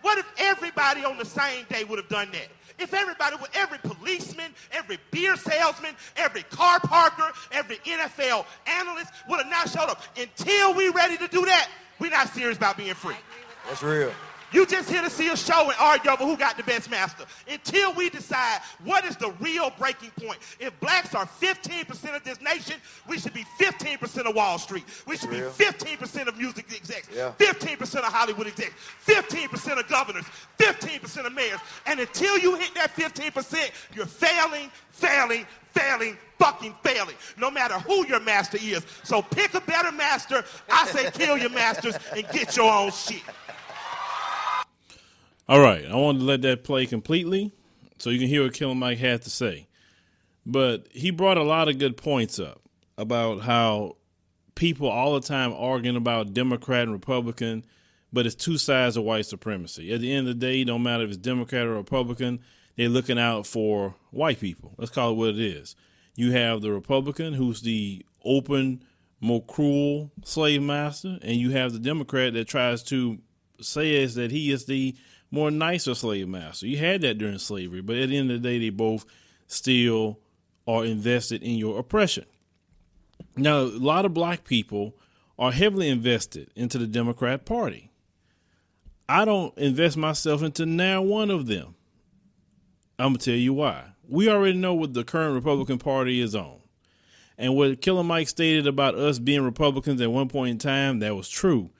What 0.00 0.18
if 0.18 0.26
everybody 0.38 1.04
on 1.04 1.16
the 1.16 1.24
same 1.24 1.64
day 1.68 1.84
would 1.84 1.98
have 1.98 2.08
done 2.08 2.30
that? 2.32 2.48
If 2.78 2.94
everybody, 2.94 3.36
every 3.54 3.78
policeman, 3.78 4.52
every 4.72 4.98
beer 5.10 5.36
salesman, 5.36 5.94
every 6.16 6.42
car 6.44 6.80
parker, 6.80 7.32
every 7.50 7.76
NFL 7.78 8.44
analyst 8.66 9.12
would 9.28 9.40
have 9.40 9.50
not 9.50 9.68
showed 9.68 9.90
up. 9.90 10.02
Until 10.16 10.74
we're 10.74 10.92
ready 10.92 11.16
to 11.18 11.28
do 11.28 11.44
that, 11.44 11.68
we're 11.98 12.10
not 12.10 12.28
serious 12.28 12.56
about 12.56 12.76
being 12.76 12.94
free. 12.94 13.16
That's 13.68 13.82
real. 13.82 14.12
You 14.52 14.66
just 14.66 14.90
here 14.90 15.02
to 15.02 15.10
see 15.10 15.28
a 15.28 15.36
show 15.36 15.64
and 15.64 15.74
argue 15.78 16.10
over 16.10 16.24
who 16.24 16.36
got 16.36 16.56
the 16.56 16.62
best 16.62 16.90
master. 16.90 17.24
Until 17.48 17.94
we 17.94 18.10
decide 18.10 18.60
what 18.84 19.04
is 19.04 19.16
the 19.16 19.30
real 19.40 19.72
breaking 19.78 20.10
point. 20.20 20.38
If 20.60 20.78
blacks 20.80 21.14
are 21.14 21.26
15% 21.26 22.16
of 22.16 22.24
this 22.24 22.40
nation, 22.40 22.76
we 23.08 23.18
should 23.18 23.32
be 23.32 23.44
15% 23.58 24.28
of 24.28 24.34
Wall 24.34 24.58
Street. 24.58 24.84
We 25.06 25.16
should 25.16 25.30
be 25.30 25.38
15% 25.38 26.26
of 26.28 26.36
music 26.36 26.66
execs, 26.74 27.08
yeah. 27.14 27.32
15% 27.38 27.96
of 27.96 28.04
Hollywood 28.04 28.46
execs, 28.46 28.74
15% 29.06 29.78
of 29.78 29.88
governors, 29.88 30.24
15% 30.58 31.26
of 31.26 31.32
mayors. 31.32 31.60
And 31.86 32.00
until 32.00 32.38
you 32.38 32.56
hit 32.56 32.74
that 32.74 32.94
15%, 32.94 33.70
you're 33.94 34.06
failing, 34.06 34.70
failing, 34.90 35.46
failing, 35.70 36.16
fucking 36.38 36.74
failing, 36.82 37.16
no 37.38 37.50
matter 37.50 37.78
who 37.80 38.06
your 38.06 38.20
master 38.20 38.58
is. 38.60 38.84
So 39.04 39.22
pick 39.22 39.54
a 39.54 39.60
better 39.60 39.92
master. 39.92 40.44
I 40.70 40.86
say 40.88 41.10
kill 41.10 41.38
your 41.38 41.50
masters 41.50 41.96
and 42.14 42.26
get 42.32 42.56
your 42.56 42.70
own 42.70 42.90
shit. 42.90 43.22
All 45.48 45.60
right, 45.60 45.84
I 45.84 45.96
wanted 45.96 46.20
to 46.20 46.24
let 46.24 46.42
that 46.42 46.62
play 46.62 46.86
completely 46.86 47.52
so 47.98 48.10
you 48.10 48.18
can 48.18 48.28
hear 48.28 48.44
what 48.44 48.54
Killer 48.54 48.74
Mike 48.74 48.98
had 48.98 49.22
to 49.22 49.30
say. 49.30 49.66
But 50.46 50.86
he 50.90 51.10
brought 51.10 51.36
a 51.36 51.42
lot 51.42 51.68
of 51.68 51.78
good 51.78 51.96
points 51.96 52.38
up 52.38 52.62
about 52.96 53.42
how 53.42 53.96
people 54.54 54.88
all 54.88 55.14
the 55.14 55.26
time 55.26 55.52
arguing 55.52 55.96
about 55.96 56.32
Democrat 56.32 56.84
and 56.84 56.92
Republican, 56.92 57.64
but 58.12 58.24
it's 58.24 58.34
two 58.36 58.56
sides 58.56 58.96
of 58.96 59.04
white 59.04 59.26
supremacy. 59.26 59.92
At 59.92 60.00
the 60.00 60.12
end 60.12 60.28
of 60.28 60.38
the 60.38 60.46
day, 60.46 60.62
don't 60.62 60.82
matter 60.82 61.04
if 61.04 61.10
it's 61.10 61.18
Democrat 61.18 61.66
or 61.66 61.74
Republican, 61.74 62.40
they're 62.76 62.88
looking 62.88 63.18
out 63.18 63.46
for 63.46 63.96
white 64.10 64.40
people. 64.40 64.74
Let's 64.78 64.92
call 64.92 65.10
it 65.12 65.16
what 65.16 65.30
it 65.30 65.40
is. 65.40 65.74
You 66.14 66.32
have 66.32 66.60
the 66.60 66.72
Republican, 66.72 67.34
who's 67.34 67.62
the 67.62 68.04
open, 68.24 68.84
more 69.20 69.44
cruel 69.44 70.12
slave 70.24 70.62
master, 70.62 71.18
and 71.22 71.36
you 71.36 71.50
have 71.50 71.72
the 71.72 71.78
Democrat 71.78 72.32
that 72.34 72.48
tries 72.48 72.82
to 72.84 73.18
say 73.60 73.94
is 73.94 74.14
that 74.16 74.30
he 74.30 74.50
is 74.50 74.66
the 74.66 74.94
more 75.32 75.50
nicer 75.50 75.94
slave 75.94 76.28
master. 76.28 76.68
You 76.68 76.76
had 76.76 77.00
that 77.00 77.18
during 77.18 77.38
slavery, 77.38 77.80
but 77.80 77.96
at 77.96 78.10
the 78.10 78.18
end 78.18 78.30
of 78.30 78.40
the 78.40 78.48
day, 78.48 78.58
they 78.60 78.70
both 78.70 79.04
still 79.48 80.20
are 80.68 80.84
invested 80.84 81.42
in 81.42 81.56
your 81.56 81.80
oppression. 81.80 82.26
Now, 83.36 83.60
a 83.60 83.64
lot 83.64 84.04
of 84.04 84.14
black 84.14 84.44
people 84.44 84.94
are 85.38 85.50
heavily 85.50 85.88
invested 85.88 86.50
into 86.54 86.78
the 86.78 86.86
Democrat 86.86 87.46
Party. 87.46 87.90
I 89.08 89.24
don't 89.24 89.56
invest 89.56 89.96
myself 89.96 90.42
into 90.42 90.66
now 90.66 91.02
one 91.02 91.30
of 91.30 91.46
them. 91.46 91.74
I'm 92.98 93.08
going 93.08 93.18
to 93.18 93.24
tell 93.24 93.34
you 93.34 93.54
why. 93.54 93.84
We 94.06 94.28
already 94.28 94.58
know 94.58 94.74
what 94.74 94.92
the 94.92 95.02
current 95.02 95.34
Republican 95.34 95.78
Party 95.78 96.20
is 96.20 96.34
on. 96.34 96.58
And 97.38 97.56
what 97.56 97.80
Killer 97.80 98.04
Mike 98.04 98.28
stated 98.28 98.66
about 98.66 98.94
us 98.94 99.18
being 99.18 99.42
Republicans 99.42 100.00
at 100.02 100.12
one 100.12 100.28
point 100.28 100.50
in 100.50 100.58
time, 100.58 100.98
that 100.98 101.16
was 101.16 101.28
true. 101.28 101.70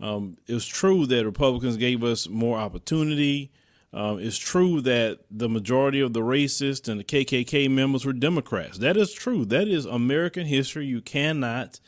Um, 0.00 0.38
it's 0.46 0.66
true 0.66 1.06
that 1.06 1.24
Republicans 1.24 1.76
gave 1.76 2.02
us 2.02 2.28
more 2.28 2.58
opportunity. 2.58 3.52
Um, 3.92 4.18
it's 4.18 4.38
true 4.38 4.80
that 4.82 5.18
the 5.30 5.48
majority 5.48 6.00
of 6.00 6.12
the 6.12 6.20
racists 6.20 6.88
and 6.88 7.00
the 7.00 7.04
KKK 7.04 7.70
members 7.70 8.04
were 8.04 8.12
Democrats. 8.12 8.78
That 8.78 8.96
is 8.96 9.12
true. 9.12 9.44
That 9.44 9.68
is 9.68 9.84
American 9.84 10.46
history. 10.46 10.86
You 10.86 11.00
cannot 11.00 11.80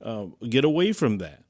uh, 0.00 0.26
get 0.48 0.64
away 0.64 0.92
from 0.92 1.18
that. 1.18 1.42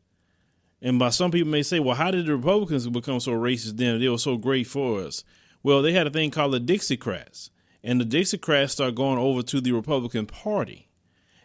And 0.81 0.99
by 0.99 1.11
some 1.11 1.31
people 1.31 1.51
may 1.51 1.63
say, 1.63 1.81
well, 1.81 1.97
how 1.97 2.11
did 2.11 2.27
the 2.27 2.37
Republicans 2.37 2.89
become 2.89 3.21
so 3.21 3.33
racist 3.33 3.77
then? 3.77 4.01
They 4.01 4.09
were 4.09 4.19
so 4.19 4.37
great 4.37 4.67
for 4.67 5.03
us. 5.03 5.25
Well, 5.63 5.83
they 5.83 5.93
had 5.93 6.07
a 6.07 6.11
thing 6.11 6.31
called 6.31 6.53
the 6.53 6.61
Dixiecrats. 6.61 7.51
And 7.83 8.01
the 8.01 8.05
Dixiecrats 8.05 8.71
started 8.71 8.97
going 8.97 9.19
over 9.19 9.43
to 9.43 9.61
the 9.61 9.73
Republican 9.73 10.27
Party. 10.27 10.89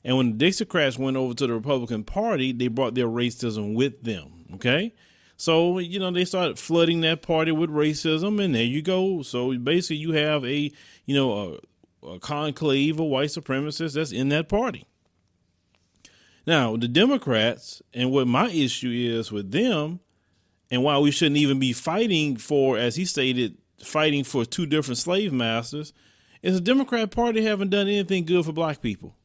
And 0.04 0.18
when 0.18 0.38
the 0.38 0.46
Dixiecrats 0.46 0.98
went 0.98 1.18
over 1.18 1.34
to 1.34 1.48
the 1.48 1.54
Republican 1.54 2.04
Party, 2.04 2.52
they 2.52 2.68
brought 2.68 2.96
their 2.96 3.08
racism 3.08 3.74
with 3.74 4.04
them. 4.04 4.43
Okay. 4.56 4.94
So, 5.36 5.80
you 5.80 6.00
know, 6.00 6.12
they 6.12 6.26
started 6.26 6.60
flooding 6.60 7.02
that 7.02 7.22
party 7.22 7.52
with 7.52 7.70
racism, 7.70 8.42
and 8.44 8.54
there 8.54 8.64
you 8.64 8.82
go. 8.82 9.24
So 9.24 9.58
basically, 9.58 9.98
you 9.98 10.14
have 10.14 10.46
a, 10.46 10.72
you 11.06 11.16
know, 11.16 11.60
a, 12.04 12.08
a 12.08 12.20
conclave 12.20 13.00
of 13.00 13.08
white 13.08 13.30
supremacists 13.30 13.96
that's 13.96 14.12
in 14.12 14.30
that 14.30 14.48
party. 14.48 14.86
Now, 16.46 16.76
the 16.76 16.88
Democrats, 16.88 17.82
and 17.94 18.12
what 18.12 18.28
my 18.28 18.50
issue 18.50 18.92
is 18.92 19.32
with 19.32 19.52
them, 19.52 20.02
and 20.70 20.84
why 20.84 20.98
we 21.00 21.12
shouldn't 21.12 21.38
even 21.38 21.60
be 21.60 21.74
fighting 21.74 22.38
for, 22.38 22.78
as 22.78 22.96
he 22.96 23.06
stated, 23.06 23.58
fighting 23.84 24.24
for 24.24 24.46
two 24.46 24.66
different 24.66 24.98
slave 24.98 25.34
masters, 25.34 25.94
is 26.42 26.56
the 26.56 26.62
Democrat 26.62 27.12
Party 27.12 27.44
haven't 27.44 27.70
done 27.70 27.88
anything 27.88 28.26
good 28.26 28.46
for 28.46 28.52
black 28.52 28.82
people. 28.82 29.16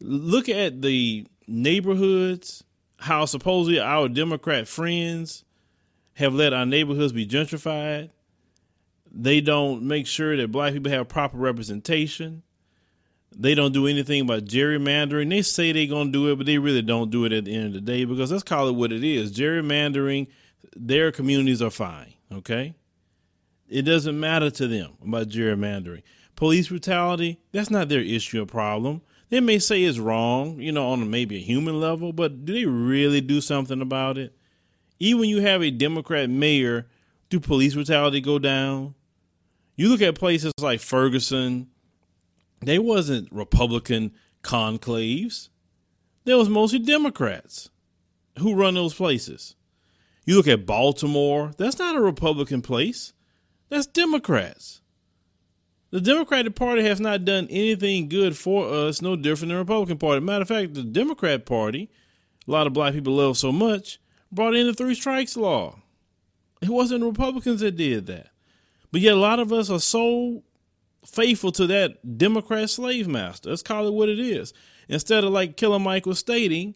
Look 0.00 0.48
at 0.48 0.80
the 0.80 1.26
neighborhoods, 1.46 2.64
how 3.00 3.24
supposedly 3.24 3.80
our 3.80 4.08
Democrat 4.08 4.68
friends 4.68 5.44
have 6.14 6.34
let 6.34 6.52
our 6.52 6.66
neighborhoods 6.66 7.12
be 7.12 7.26
gentrified. 7.26 8.10
They 9.10 9.40
don't 9.40 9.82
make 9.82 10.06
sure 10.06 10.36
that 10.36 10.52
black 10.52 10.74
people 10.74 10.92
have 10.92 11.08
proper 11.08 11.38
representation. 11.38 12.42
They 13.34 13.54
don't 13.54 13.72
do 13.72 13.86
anything 13.86 14.22
about 14.22 14.44
gerrymandering. 14.44 15.30
They 15.30 15.42
say 15.42 15.72
they're 15.72 15.86
going 15.86 16.08
to 16.08 16.12
do 16.12 16.30
it, 16.30 16.36
but 16.36 16.46
they 16.46 16.58
really 16.58 16.82
don't 16.82 17.10
do 17.10 17.24
it 17.24 17.32
at 17.32 17.46
the 17.46 17.54
end 17.54 17.66
of 17.66 17.72
the 17.72 17.80
day 17.80 18.04
because 18.04 18.30
let's 18.30 18.42
call 18.42 18.68
it 18.68 18.74
what 18.74 18.92
it 18.92 19.02
is. 19.02 19.32
Gerrymandering, 19.32 20.26
their 20.76 21.10
communities 21.10 21.62
are 21.62 21.70
fine, 21.70 22.12
okay? 22.32 22.74
It 23.68 23.82
doesn't 23.82 24.18
matter 24.18 24.50
to 24.50 24.66
them 24.66 24.92
about 25.02 25.28
gerrymandering. 25.28 26.02
Police 26.36 26.68
brutality, 26.68 27.38
that's 27.52 27.70
not 27.70 27.88
their 27.88 28.00
issue 28.00 28.42
or 28.42 28.46
problem. 28.46 29.00
They 29.30 29.40
may 29.40 29.60
say 29.60 29.84
it's 29.84 29.98
wrong, 29.98 30.60
you 30.60 30.72
know, 30.72 30.88
on 30.90 31.08
maybe 31.08 31.36
a 31.36 31.40
human 31.40 31.80
level, 31.80 32.12
but 32.12 32.44
do 32.44 32.52
they 32.52 32.66
really 32.66 33.20
do 33.20 33.40
something 33.40 33.80
about 33.80 34.18
it? 34.18 34.36
Even 34.98 35.28
you 35.28 35.40
have 35.40 35.62
a 35.62 35.70
Democrat 35.70 36.28
mayor, 36.28 36.88
do 37.30 37.40
police 37.40 37.74
brutality 37.74 38.20
go 38.20 38.38
down? 38.38 38.94
You 39.76 39.88
look 39.88 40.02
at 40.02 40.18
places 40.18 40.52
like 40.60 40.80
Ferguson, 40.80 41.68
they 42.60 42.78
wasn't 42.78 43.32
Republican 43.32 44.12
conclaves. 44.42 45.48
There 46.24 46.36
was 46.36 46.48
mostly 46.48 46.80
Democrats 46.80 47.70
who 48.38 48.54
run 48.54 48.74
those 48.74 48.94
places. 48.94 49.54
You 50.26 50.36
look 50.36 50.48
at 50.48 50.66
Baltimore, 50.66 51.52
that's 51.56 51.78
not 51.78 51.96
a 51.96 52.00
Republican 52.00 52.62
place. 52.62 53.12
That's 53.68 53.86
Democrats. 53.86 54.79
The 55.90 56.00
Democratic 56.00 56.54
Party 56.54 56.82
has 56.82 57.00
not 57.00 57.24
done 57.24 57.48
anything 57.50 58.08
good 58.08 58.36
for 58.36 58.68
us, 58.68 59.02
no 59.02 59.16
different 59.16 59.48
than 59.48 59.56
the 59.56 59.64
Republican 59.64 59.98
Party. 59.98 60.20
Matter 60.20 60.42
of 60.42 60.48
fact, 60.48 60.74
the 60.74 60.84
Democrat 60.84 61.44
Party, 61.44 61.90
a 62.46 62.50
lot 62.50 62.68
of 62.68 62.72
black 62.72 62.94
people 62.94 63.14
love 63.14 63.36
so 63.36 63.50
much, 63.50 63.98
brought 64.30 64.54
in 64.54 64.68
the 64.68 64.74
three 64.74 64.94
strikes 64.94 65.36
law. 65.36 65.80
It 66.62 66.68
wasn't 66.68 67.00
the 67.00 67.06
Republicans 67.06 67.60
that 67.60 67.76
did 67.76 68.06
that. 68.06 68.28
But 68.92 69.00
yet 69.00 69.14
a 69.14 69.20
lot 69.20 69.40
of 69.40 69.52
us 69.52 69.68
are 69.68 69.80
so 69.80 70.44
faithful 71.04 71.50
to 71.52 71.66
that 71.66 72.18
Democrat 72.18 72.70
slave 72.70 73.08
master. 73.08 73.50
Let's 73.50 73.62
call 73.62 73.88
it 73.88 73.94
what 73.94 74.08
it 74.08 74.20
is. 74.20 74.52
Instead 74.88 75.24
of 75.24 75.32
like 75.32 75.56
Killer 75.56 75.78
Mike 75.80 76.06
was 76.06 76.18
stating, 76.20 76.74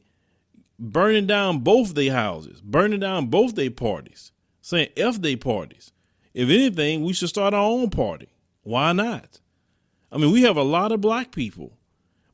burning 0.79 1.27
down 1.27 1.61
both 1.61 1.95
their 1.95 2.13
houses, 2.13 2.61
burning 2.61 3.01
down 3.01 3.27
both 3.27 3.55
their 3.55 3.71
parties, 3.71 4.33
saying 4.61 4.89
F 4.97 5.21
they 5.21 5.37
parties. 5.37 5.93
If 6.33 6.49
anything, 6.49 7.05
we 7.05 7.13
should 7.13 7.29
start 7.29 7.55
our 7.55 7.65
own 7.65 7.91
party. 7.91 8.29
Why 8.65 8.93
not? 8.93 9.41
I 10.11 10.17
mean, 10.19 10.33
we 10.33 10.43
have 10.43 10.57
a 10.57 10.63
lot 10.63 10.91
of 10.91 11.01
black 11.01 11.31
people, 11.31 11.73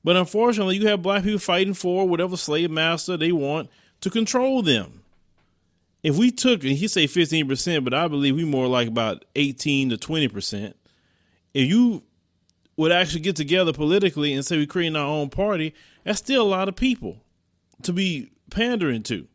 but 0.02 0.16
unfortunately, 0.16 0.76
you 0.76 0.86
have 0.88 1.02
black 1.02 1.24
people 1.24 1.38
fighting 1.38 1.74
for 1.74 2.08
whatever 2.08 2.36
slave 2.36 2.70
master 2.70 3.16
they 3.16 3.32
want 3.32 3.68
to 4.00 4.10
control 4.10 4.62
them. 4.62 5.02
If 6.02 6.16
we 6.16 6.30
took, 6.30 6.62
and 6.64 6.72
he 6.72 6.88
say 6.88 7.06
15%, 7.06 7.84
but 7.84 7.92
I 7.92 8.08
believe 8.08 8.36
we 8.36 8.44
more 8.44 8.66
like 8.66 8.88
about 8.88 9.24
18 9.34 9.90
to 9.90 9.98
20%. 9.98 10.72
If 11.52 11.68
you 11.68 12.02
would 12.76 12.92
actually 12.92 13.20
get 13.20 13.36
together 13.36 13.72
politically 13.72 14.32
and 14.32 14.44
say 14.44 14.56
we're 14.56 14.66
creating 14.66 14.96
our 14.96 15.06
own 15.06 15.28
party, 15.28 15.74
that's 16.04 16.18
still 16.18 16.42
a 16.42 16.48
lot 16.48 16.68
of 16.68 16.76
people 16.76 17.18
to 17.82 17.92
be 17.92 18.30
pandering 18.50 19.02
to. 19.04 19.26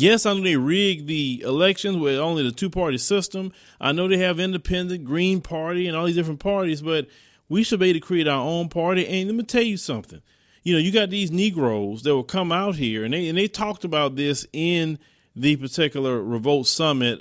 Yes, 0.00 0.26
I 0.26 0.32
know 0.32 0.42
they 0.42 0.56
rigged 0.56 1.06
the 1.06 1.42
elections 1.44 1.96
with 1.96 2.18
only 2.18 2.42
the 2.42 2.52
two 2.52 2.70
party 2.70 2.98
system. 2.98 3.52
I 3.80 3.92
know 3.92 4.08
they 4.08 4.18
have 4.18 4.40
independent, 4.40 5.04
Green 5.04 5.40
Party, 5.40 5.86
and 5.86 5.96
all 5.96 6.06
these 6.06 6.16
different 6.16 6.40
parties, 6.40 6.82
but 6.82 7.06
we 7.48 7.62
should 7.62 7.80
be 7.80 7.90
able 7.90 8.00
to 8.00 8.06
create 8.06 8.28
our 8.28 8.40
own 8.40 8.68
party. 8.68 9.06
And 9.06 9.28
let 9.28 9.36
me 9.36 9.44
tell 9.44 9.62
you 9.62 9.76
something. 9.76 10.22
You 10.62 10.74
know, 10.74 10.80
you 10.80 10.90
got 10.92 11.10
these 11.10 11.30
Negroes 11.30 12.02
that 12.02 12.14
will 12.14 12.24
come 12.24 12.50
out 12.50 12.76
here, 12.76 13.04
and 13.04 13.12
they 13.12 13.28
and 13.28 13.36
they 13.36 13.48
talked 13.48 13.84
about 13.84 14.16
this 14.16 14.46
in 14.52 14.98
the 15.36 15.56
particular 15.56 16.22
revolt 16.22 16.66
summit 16.66 17.20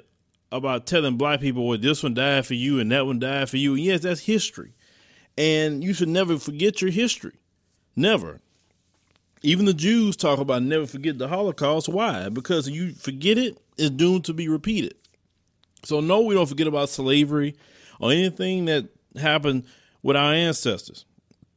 about 0.54 0.86
telling 0.86 1.18
black 1.18 1.42
people, 1.42 1.68
well, 1.68 1.78
this 1.78 2.04
one 2.04 2.14
died 2.14 2.46
for 2.46 2.54
you 2.54 2.80
and 2.80 2.92
that 2.92 3.06
one 3.08 3.20
died 3.20 3.50
for 3.50 3.58
you. 3.58 3.74
And 3.74 3.84
yes, 3.84 4.02
that's 4.02 4.22
history. 4.22 4.76
And 5.36 5.84
you 5.84 5.94
should 5.94 6.10
never 6.10 6.38
forget 6.38 6.80
your 6.80 6.92
history. 6.92 7.34
Never. 7.96 8.40
Even 9.44 9.66
the 9.66 9.74
Jews 9.74 10.16
talk 10.16 10.40
about 10.40 10.64
never 10.64 10.86
forget 10.86 11.18
the 11.18 11.28
Holocaust. 11.28 11.90
Why? 11.90 12.30
Because 12.30 12.70
you 12.70 12.94
forget 12.94 13.38
it, 13.38 13.58
it's 13.78 13.90
doomed 13.90 14.26
to 14.26 14.34
be 14.34 14.48
repeated. 14.48 14.96
So, 15.84 16.00
no, 16.00 16.22
we 16.22 16.34
don't 16.34 16.48
forget 16.48 16.68
about 16.68 16.90
slavery 16.90 17.56
or 18.00 18.12
anything 18.12 18.66
that 18.66 18.88
happened 19.18 19.66
with 20.02 20.16
our 20.16 20.34
ancestors. 20.34 21.06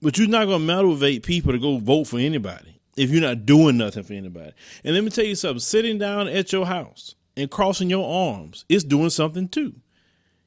But 0.02 0.18
you're 0.18 0.28
not 0.28 0.46
going 0.46 0.60
to 0.60 0.66
motivate 0.66 1.22
people 1.22 1.52
to 1.52 1.58
go 1.58 1.78
vote 1.78 2.04
for 2.04 2.18
anybody 2.18 2.80
if 2.96 3.10
you're 3.10 3.22
not 3.22 3.46
doing 3.46 3.76
nothing 3.76 4.02
for 4.02 4.14
anybody. 4.14 4.52
And 4.84 4.94
let 4.94 5.04
me 5.04 5.10
tell 5.10 5.24
you 5.24 5.34
something 5.34 5.60
sitting 5.60 5.98
down 5.98 6.28
at 6.28 6.52
your 6.52 6.66
house 6.66 7.14
and 7.36 7.50
crossing 7.50 7.90
your 7.90 8.08
arms 8.08 8.64
is 8.68 8.84
doing 8.84 9.10
something 9.10 9.48
too. 9.48 9.74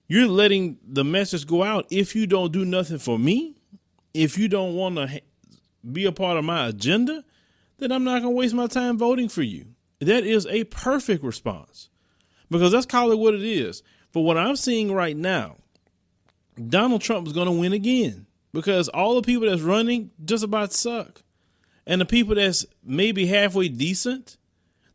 You're 0.08 0.28
letting 0.28 0.78
the 0.86 1.04
message 1.04 1.46
go 1.46 1.64
out 1.64 1.86
if 1.92 2.16
you 2.16 2.26
don't 2.26 2.52
do 2.52 2.66
nothing 2.66 2.98
for 2.98 3.20
me, 3.20 3.56
if 4.14 4.38
you 4.38 4.48
don't 4.48 4.76
want 4.76 4.96
to 4.96 5.22
be 5.92 6.06
a 6.06 6.12
part 6.12 6.38
of 6.38 6.44
my 6.44 6.68
agenda, 6.68 7.24
then 7.80 7.92
I'm 7.92 8.04
not 8.04 8.22
going 8.22 8.34
to 8.34 8.38
waste 8.38 8.54
my 8.54 8.68
time 8.68 8.98
voting 8.98 9.30
for 9.30 9.42
you. 9.42 9.66
That 10.00 10.24
is 10.24 10.46
a 10.48 10.64
perfect 10.66 11.24
response 11.24 11.90
because 12.50 12.74
let's 12.74 12.86
call 12.86 13.12
it 13.12 13.20
what 13.20 13.34
it 13.34 13.44
is. 13.44 13.84
But 14.12 14.22
what 14.22 14.38
I'm 14.38 14.56
seeing 14.56 14.94
right 14.94 15.16
now, 15.16 15.58
Donald 16.68 17.02
Trump 17.02 17.28
is 17.28 17.34
going 17.34 17.48
to 17.48 17.52
win 17.52 17.74
again 17.74 18.26
because 18.54 18.90
all 18.90 19.16
the 19.16 19.22
people 19.22 19.48
that's 19.50 19.62
running 19.62 20.12
just 20.24 20.44
about 20.44 20.74
suck. 20.74 21.22
And 21.86 22.00
the 22.00 22.06
people 22.06 22.36
that's 22.36 22.66
maybe 22.84 23.26
halfway 23.26 23.68
decent 23.68 24.38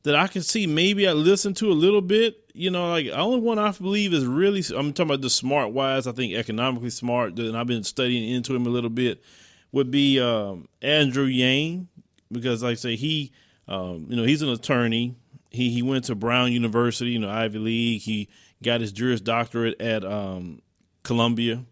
that 0.04 0.14
I 0.14 0.26
can 0.26 0.42
see 0.42 0.66
maybe 0.66 1.08
I 1.08 1.12
listen 1.12 1.54
to 1.54 1.70
a 1.70 1.74
little 1.74 2.02
bit, 2.02 2.50
you 2.52 2.70
know, 2.70 2.90
like 2.90 3.06
the 3.06 3.18
only 3.18 3.40
one 3.40 3.58
I 3.58 3.72
believe 3.72 4.12
is 4.12 4.24
really, 4.24 4.62
I'm 4.76 4.92
talking 4.92 5.10
about 5.10 5.22
the 5.22 5.30
smart 5.30 5.72
wise, 5.72 6.06
I 6.06 6.12
think 6.12 6.34
economically 6.34 6.90
smart, 6.90 7.38
and 7.38 7.56
I've 7.56 7.66
been 7.66 7.82
studying 7.82 8.28
into 8.28 8.54
him 8.54 8.66
a 8.66 8.70
little 8.70 8.90
bit, 8.90 9.24
would 9.72 9.90
be 9.90 10.20
um, 10.20 10.68
Andrew 10.82 11.24
Yang 11.24 11.88
because, 12.34 12.62
like 12.62 12.72
I 12.72 12.74
say, 12.74 12.96
he, 12.96 13.32
um, 13.66 14.06
you 14.10 14.16
know, 14.16 14.24
he's 14.24 14.42
an 14.42 14.50
attorney. 14.50 15.16
He 15.50 15.70
he 15.70 15.82
went 15.82 16.04
to 16.04 16.14
Brown 16.14 16.52
University, 16.52 17.12
you 17.12 17.18
know, 17.18 17.30
Ivy 17.30 17.58
League. 17.58 18.02
He 18.02 18.28
got 18.62 18.80
his 18.80 18.92
Juris 18.92 19.20
Doctorate 19.20 19.80
at 19.80 20.04
um, 20.04 20.60
Columbia 21.02 21.64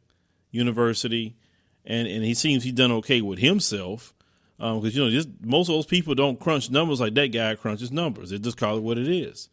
University, 0.50 1.36
and 1.84 2.06
and 2.06 2.24
he 2.24 2.34
seems 2.34 2.62
he's 2.62 2.72
done 2.72 2.92
okay 2.92 3.20
with 3.20 3.40
himself. 3.40 4.14
Because 4.58 4.84
um, 4.84 4.90
you 4.90 5.04
know, 5.04 5.10
just 5.10 5.28
most 5.42 5.68
of 5.68 5.74
those 5.74 5.86
people 5.86 6.14
don't 6.14 6.38
crunch 6.38 6.70
numbers 6.70 7.00
like 7.00 7.14
that 7.14 7.28
guy 7.28 7.56
crunches 7.56 7.90
numbers. 7.90 8.30
They 8.30 8.38
just 8.38 8.56
call 8.56 8.76
it 8.76 8.82
what 8.82 8.98
it 8.98 9.08
is. 9.08 9.48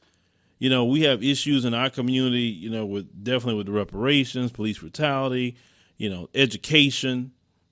You 0.59 0.69
know, 0.69 0.85
we 0.85 1.01
have 1.03 1.23
issues 1.23 1.65
in 1.65 1.73
our 1.73 1.89
community. 1.89 2.43
You 2.43 2.69
know, 2.69 2.85
with 2.85 3.23
definitely 3.23 3.55
with 3.55 3.65
the 3.65 3.71
reparations, 3.71 4.51
police 4.51 4.77
brutality, 4.77 5.55
you 5.97 6.09
know, 6.09 6.29
education. 6.35 7.31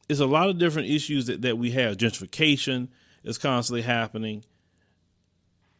It's 0.09 0.21
a 0.21 0.25
lot 0.25 0.49
of 0.49 0.57
different 0.57 0.89
issues 0.89 1.27
that, 1.27 1.41
that 1.41 1.57
we 1.57 1.71
have. 1.71 1.97
Gentrification 1.97 2.87
is 3.23 3.37
constantly 3.37 3.81
happening. 3.81 4.43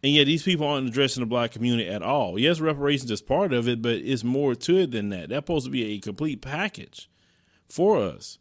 And 0.03 0.13
yet 0.13 0.25
these 0.25 0.43
people 0.43 0.67
aren't 0.67 0.87
addressing 0.87 1.21
the 1.21 1.27
black 1.27 1.51
community 1.51 1.89
at 1.89 2.03
all. 2.03 2.37
Yes, 2.37 2.59
reparations 2.59 3.09
is 3.09 3.21
part 3.21 3.51
of 3.51 3.67
it, 3.67 3.81
but 3.81 3.95
it's 3.95 4.23
more 4.23 4.53
to 4.55 4.77
it 4.77 4.91
than 4.91 5.09
that. 5.09 5.29
That's 5.29 5.39
supposed 5.39 5.65
to 5.65 5.71
be 5.71 5.93
a 5.93 5.99
complete 5.99 6.41
package 6.41 7.09
for 7.67 7.97
us. 7.97 8.37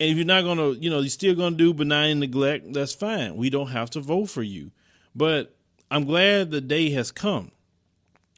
And 0.00 0.10
if 0.10 0.16
you're 0.16 0.26
not 0.26 0.44
gonna, 0.44 0.70
you 0.72 0.90
know, 0.90 1.00
you're 1.00 1.08
still 1.08 1.34
gonna 1.34 1.56
do 1.56 1.74
benign 1.74 2.20
neglect, 2.20 2.72
that's 2.72 2.94
fine. 2.94 3.36
We 3.36 3.50
don't 3.50 3.68
have 3.68 3.90
to 3.90 4.00
vote 4.00 4.26
for 4.26 4.42
you. 4.42 4.72
But 5.14 5.56
I'm 5.90 6.04
glad 6.04 6.50
the 6.50 6.60
day 6.60 6.90
has 6.90 7.10
come 7.10 7.50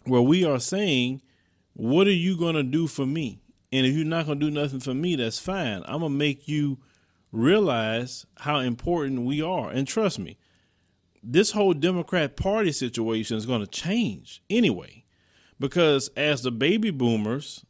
where 0.04 0.22
we 0.22 0.44
are 0.44 0.60
saying, 0.60 1.22
What 1.74 2.06
are 2.06 2.12
you 2.12 2.36
gonna 2.36 2.62
do 2.62 2.86
for 2.86 3.06
me? 3.06 3.40
And 3.72 3.86
if 3.86 3.94
you're 3.94 4.06
not 4.06 4.26
gonna 4.26 4.40
do 4.40 4.50
nothing 4.50 4.80
for 4.80 4.94
me, 4.94 5.16
that's 5.16 5.38
fine. 5.38 5.82
I'm 5.86 6.00
gonna 6.00 6.10
make 6.10 6.48
you 6.48 6.78
realize 7.32 8.26
how 8.38 8.58
important 8.58 9.22
we 9.22 9.40
are. 9.42 9.70
And 9.70 9.86
trust 9.86 10.18
me, 10.18 10.38
this 11.22 11.52
whole 11.52 11.74
Democrat 11.74 12.36
Party 12.36 12.72
situation 12.72 13.36
is 13.36 13.46
going 13.46 13.60
to 13.60 13.66
change 13.66 14.42
anyway, 14.48 15.04
because 15.58 16.08
as 16.16 16.42
the 16.42 16.50
baby 16.50 16.90
boomers 16.90 17.64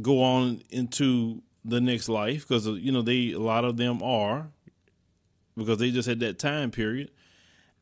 go 0.00 0.22
on 0.22 0.62
into 0.70 1.42
the 1.64 1.80
next 1.80 2.08
life, 2.08 2.46
because 2.46 2.66
uh, 2.66 2.72
you 2.72 2.92
know 2.92 3.02
they 3.02 3.32
a 3.32 3.38
lot 3.38 3.64
of 3.64 3.76
them 3.76 4.02
are, 4.02 4.48
because 5.56 5.78
they 5.78 5.90
just 5.90 6.08
had 6.08 6.20
that 6.20 6.38
time 6.38 6.70
period. 6.70 7.10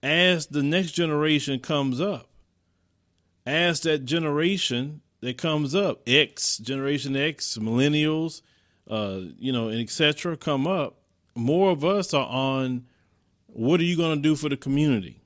as 0.05 0.49
the 0.49 0.62
next 0.62 0.93
generation 0.93 1.59
comes 1.59 1.99
up, 1.99 2.29
as 3.47 3.81
that 3.81 4.05
generation 4.05 5.00
that 5.21 5.38
comes 5.38 5.75
up, 5.75 6.03
X, 6.07 6.59
Generation 6.59 7.17
X, 7.17 7.57
millennials, 7.57 8.43
uh, 8.88 9.21
you 9.38 9.53
know, 9.53 9.69
and 9.69 9.81
etc. 9.81 10.37
come 10.37 10.67
up, 10.67 10.99
more 11.35 11.71
of 11.71 11.85
us 11.85 12.14
are 12.14 12.26
on 12.26 12.87
what 13.47 13.81
are 13.81 13.85
you 13.85 13.97
going 13.97 14.17
to 14.17 14.23
do 14.23 14.37
for 14.37 14.49
the 14.49 14.57
community? 14.57 15.21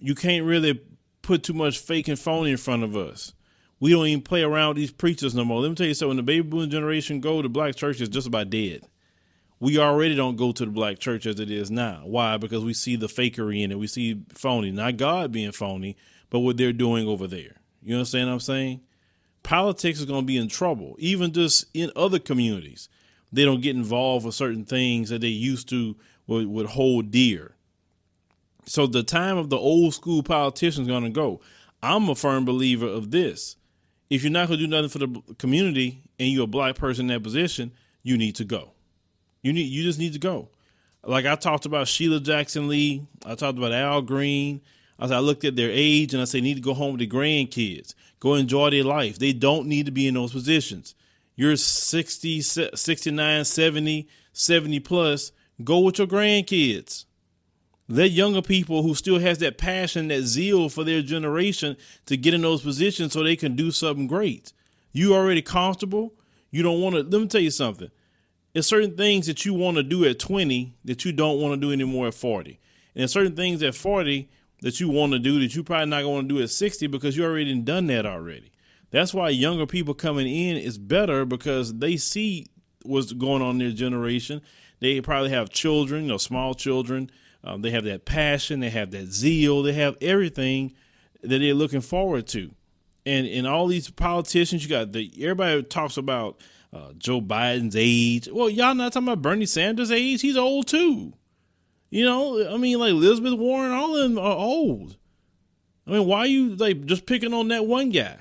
You 0.00 0.14
can't 0.14 0.44
really 0.44 0.80
put 1.20 1.42
too 1.42 1.52
much 1.52 1.78
fake 1.78 2.08
and 2.08 2.18
phony 2.18 2.50
in 2.50 2.56
front 2.56 2.82
of 2.82 2.96
us. 2.96 3.34
We 3.80 3.90
don't 3.90 4.06
even 4.06 4.22
play 4.22 4.42
around 4.42 4.68
with 4.68 4.76
these 4.78 4.90
preachers 4.92 5.34
no 5.34 5.44
more. 5.44 5.60
Let 5.60 5.68
me 5.68 5.74
tell 5.74 5.86
you 5.86 5.94
something. 5.94 6.10
When 6.10 6.16
the 6.16 6.22
baby 6.22 6.48
boom 6.48 6.70
generation 6.70 7.20
go, 7.20 7.42
the 7.42 7.48
black 7.48 7.74
church 7.74 8.00
is 8.00 8.08
just 8.08 8.26
about 8.26 8.50
dead. 8.50 8.86
We 9.60 9.78
already 9.78 10.14
don't 10.16 10.36
go 10.36 10.52
to 10.52 10.64
the 10.64 10.70
black 10.70 10.98
church 10.98 11.26
as 11.26 11.38
it 11.38 11.50
is 11.50 11.70
now. 11.70 12.02
Why? 12.04 12.36
Because 12.36 12.64
we 12.64 12.74
see 12.74 12.96
the 12.96 13.06
fakery 13.06 13.62
in 13.62 13.70
it. 13.70 13.78
We 13.78 13.86
see 13.86 14.22
phony. 14.34 14.70
Not 14.70 14.96
God 14.96 15.32
being 15.32 15.52
phony, 15.52 15.96
but 16.30 16.40
what 16.40 16.56
they're 16.56 16.72
doing 16.72 17.06
over 17.06 17.26
there. 17.26 17.60
You 17.82 17.96
understand 17.96 18.28
what 18.28 18.34
I'm 18.34 18.40
saying? 18.40 18.80
Politics 19.42 19.98
is 19.98 20.04
going 20.04 20.22
to 20.22 20.26
be 20.26 20.36
in 20.36 20.48
trouble, 20.48 20.96
even 20.98 21.32
just 21.32 21.66
in 21.74 21.90
other 21.96 22.18
communities. 22.18 22.88
They 23.32 23.44
don't 23.44 23.62
get 23.62 23.76
involved 23.76 24.26
with 24.26 24.34
certain 24.34 24.64
things 24.64 25.08
that 25.08 25.20
they 25.20 25.28
used 25.28 25.68
to 25.70 25.96
would, 26.26 26.46
would 26.46 26.66
hold 26.66 27.10
dear. 27.10 27.56
So 28.66 28.86
the 28.86 29.02
time 29.02 29.36
of 29.36 29.50
the 29.50 29.56
old 29.56 29.94
school 29.94 30.22
politicians 30.22 30.86
going 30.86 31.04
to 31.04 31.10
go. 31.10 31.40
I'm 31.82 32.08
a 32.08 32.14
firm 32.14 32.44
believer 32.44 32.86
of 32.86 33.10
this. 33.10 33.56
If 34.08 34.22
you're 34.22 34.30
not 34.30 34.48
going 34.48 34.60
to 34.60 34.66
do 34.66 34.70
nothing 34.70 34.90
for 34.90 34.98
the 34.98 35.34
community 35.38 36.02
and 36.18 36.28
you're 36.28 36.44
a 36.44 36.46
black 36.46 36.76
person 36.76 37.10
in 37.10 37.14
that 37.14 37.22
position, 37.22 37.72
you 38.02 38.16
need 38.16 38.36
to 38.36 38.44
go. 38.44 38.72
You 39.42 39.52
need 39.52 39.62
you 39.62 39.82
just 39.82 39.98
need 39.98 40.12
to 40.12 40.18
go. 40.18 40.48
Like 41.04 41.26
I 41.26 41.34
talked 41.34 41.66
about 41.66 41.88
Sheila 41.88 42.20
Jackson 42.20 42.68
Lee, 42.68 43.06
I 43.26 43.34
talked 43.34 43.58
about 43.58 43.72
Al 43.72 44.02
Green. 44.02 44.60
I, 45.02 45.16
I 45.16 45.18
looked 45.18 45.44
at 45.44 45.56
their 45.56 45.70
age 45.70 46.14
and 46.14 46.22
I 46.22 46.24
said, 46.24 46.42
need 46.42 46.54
to 46.54 46.60
go 46.60 46.74
home 46.74 46.92
with 46.92 47.00
their 47.00 47.20
grandkids, 47.20 47.94
go 48.20 48.34
enjoy 48.34 48.70
their 48.70 48.84
life. 48.84 49.18
They 49.18 49.32
don't 49.32 49.66
need 49.66 49.86
to 49.86 49.92
be 49.92 50.06
in 50.06 50.14
those 50.14 50.32
positions. 50.32 50.94
You're 51.34 51.56
60, 51.56 52.40
69, 52.40 53.44
70, 53.44 54.08
70 54.32 54.80
plus. 54.80 55.32
Go 55.64 55.80
with 55.80 55.98
your 55.98 56.06
grandkids. 56.06 57.04
Let 57.88 58.10
younger 58.10 58.42
people 58.42 58.82
who 58.82 58.94
still 58.94 59.18
has 59.18 59.38
that 59.38 59.58
passion, 59.58 60.08
that 60.08 60.22
zeal 60.22 60.68
for 60.68 60.84
their 60.84 61.02
generation 61.02 61.76
to 62.06 62.16
get 62.16 62.34
in 62.34 62.42
those 62.42 62.62
positions 62.62 63.12
so 63.12 63.22
they 63.22 63.36
can 63.36 63.56
do 63.56 63.70
something 63.70 64.06
great. 64.06 64.52
You 64.92 65.14
already 65.14 65.42
comfortable. 65.42 66.14
You 66.50 66.62
don't 66.62 66.80
want 66.80 66.94
to. 66.94 67.02
Let 67.02 67.20
me 67.20 67.26
tell 67.26 67.40
you 67.40 67.50
something. 67.50 67.90
There's 68.52 68.66
certain 68.66 68.96
things 68.96 69.26
that 69.26 69.44
you 69.44 69.54
want 69.54 69.78
to 69.78 69.82
do 69.82 70.04
at 70.04 70.18
20 70.18 70.74
that 70.84 71.04
you 71.04 71.12
don't 71.12 71.40
want 71.40 71.54
to 71.54 71.66
do 71.66 71.72
anymore 71.72 72.08
at 72.08 72.14
40. 72.14 72.50
And 72.94 73.00
there's 73.00 73.12
certain 73.12 73.34
things 73.34 73.62
at 73.62 73.74
40 73.74 74.28
that 74.62 74.80
you 74.80 74.88
want 74.88 75.12
to 75.12 75.18
do 75.18 75.40
that 75.40 75.54
you 75.54 75.62
probably 75.62 75.86
not 75.86 76.02
going 76.02 76.26
to 76.26 76.34
do 76.34 76.42
at 76.42 76.50
60 76.50 76.86
because 76.86 77.16
you 77.16 77.24
already 77.24 77.54
done 77.60 77.88
that 77.88 78.06
already. 78.06 78.50
That's 78.90 79.12
why 79.12 79.28
younger 79.28 79.66
people 79.66 79.94
coming 79.94 80.26
in 80.26 80.56
is 80.56 80.78
better 80.78 81.24
because 81.24 81.74
they 81.74 81.96
see 81.96 82.46
what's 82.84 83.12
going 83.12 83.42
on 83.42 83.52
in 83.52 83.58
their 83.58 83.70
generation. 83.70 84.40
They 84.80 85.00
probably 85.00 85.30
have 85.30 85.50
children, 85.50 86.06
know, 86.06 86.16
small 86.16 86.54
children. 86.54 87.10
Um, 87.44 87.62
they 87.62 87.70
have 87.70 87.84
that 87.84 88.04
passion, 88.04 88.60
they 88.60 88.70
have 88.70 88.92
that 88.92 89.06
zeal, 89.06 89.62
they 89.62 89.72
have 89.72 89.96
everything 90.00 90.74
that 91.22 91.38
they're 91.38 91.54
looking 91.54 91.80
forward 91.80 92.28
to. 92.28 92.52
And 93.04 93.26
in 93.26 93.46
all 93.46 93.66
these 93.66 93.90
politicians, 93.90 94.62
you 94.62 94.70
got 94.70 94.92
the 94.92 95.10
everybody 95.20 95.64
talks 95.64 95.96
about 95.96 96.40
uh, 96.72 96.92
Joe 96.96 97.20
Biden's 97.20 97.74
age. 97.76 98.28
Well, 98.30 98.48
y'all 98.48 98.76
not 98.76 98.92
talking 98.92 99.08
about 99.08 99.22
Bernie 99.22 99.46
Sanders' 99.46 99.90
age. 99.90 100.20
He's 100.20 100.36
old 100.36 100.68
too. 100.68 101.14
You 101.92 102.06
know, 102.06 102.50
I 102.50 102.56
mean, 102.56 102.78
like 102.78 102.92
Elizabeth 102.92 103.34
Warren, 103.34 103.70
all 103.70 103.94
of 103.94 104.02
them 104.02 104.18
are 104.18 104.34
old. 104.34 104.96
I 105.86 105.90
mean, 105.90 106.06
why 106.06 106.20
are 106.20 106.26
you 106.26 106.56
like 106.56 106.86
just 106.86 107.04
picking 107.04 107.34
on 107.34 107.48
that 107.48 107.66
one 107.66 107.90
guy? 107.90 108.16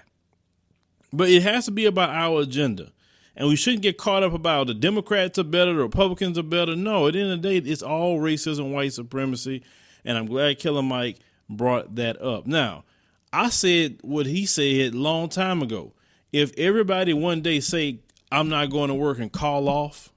But 1.13 1.29
it 1.29 1.43
has 1.43 1.65
to 1.65 1.71
be 1.71 1.85
about 1.85 2.09
our 2.09 2.41
agenda. 2.41 2.91
And 3.33 3.47
we 3.47 3.55
shouldn't 3.55 3.81
get 3.81 3.97
caught 3.97 4.23
up 4.23 4.33
about 4.33 4.67
the 4.67 4.73
Democrats 4.73 5.39
are 5.39 5.45
better, 5.45 5.73
the 5.73 5.83
Republicans 5.83 6.37
are 6.37 6.43
better. 6.43 6.75
No, 6.75 7.07
at 7.07 7.13
the 7.13 7.21
end 7.21 7.31
of 7.31 7.41
the 7.41 7.61
day, 7.61 7.71
it's 7.71 7.81
all 7.81 8.19
racism, 8.19 8.73
white 8.73 8.91
supremacy. 8.91 9.63
And 10.03 10.17
I'm 10.17 10.25
glad 10.25 10.59
Killer 10.59 10.83
Mike 10.83 11.19
brought 11.49 11.95
that 11.95 12.21
up. 12.21 12.45
Now, 12.45 12.83
I 13.31 13.47
said 13.47 13.99
what 14.01 14.25
he 14.25 14.45
said 14.45 14.95
long 14.95 15.29
time 15.29 15.61
ago. 15.61 15.93
If 16.33 16.51
everybody 16.57 17.13
one 17.13 17.39
day 17.39 17.61
say, 17.61 17.99
I'm 18.33 18.49
not 18.49 18.69
going 18.69 18.89
to 18.89 18.95
work 18.95 19.19
and 19.19 19.31
call 19.31 19.69
off, 19.69 20.11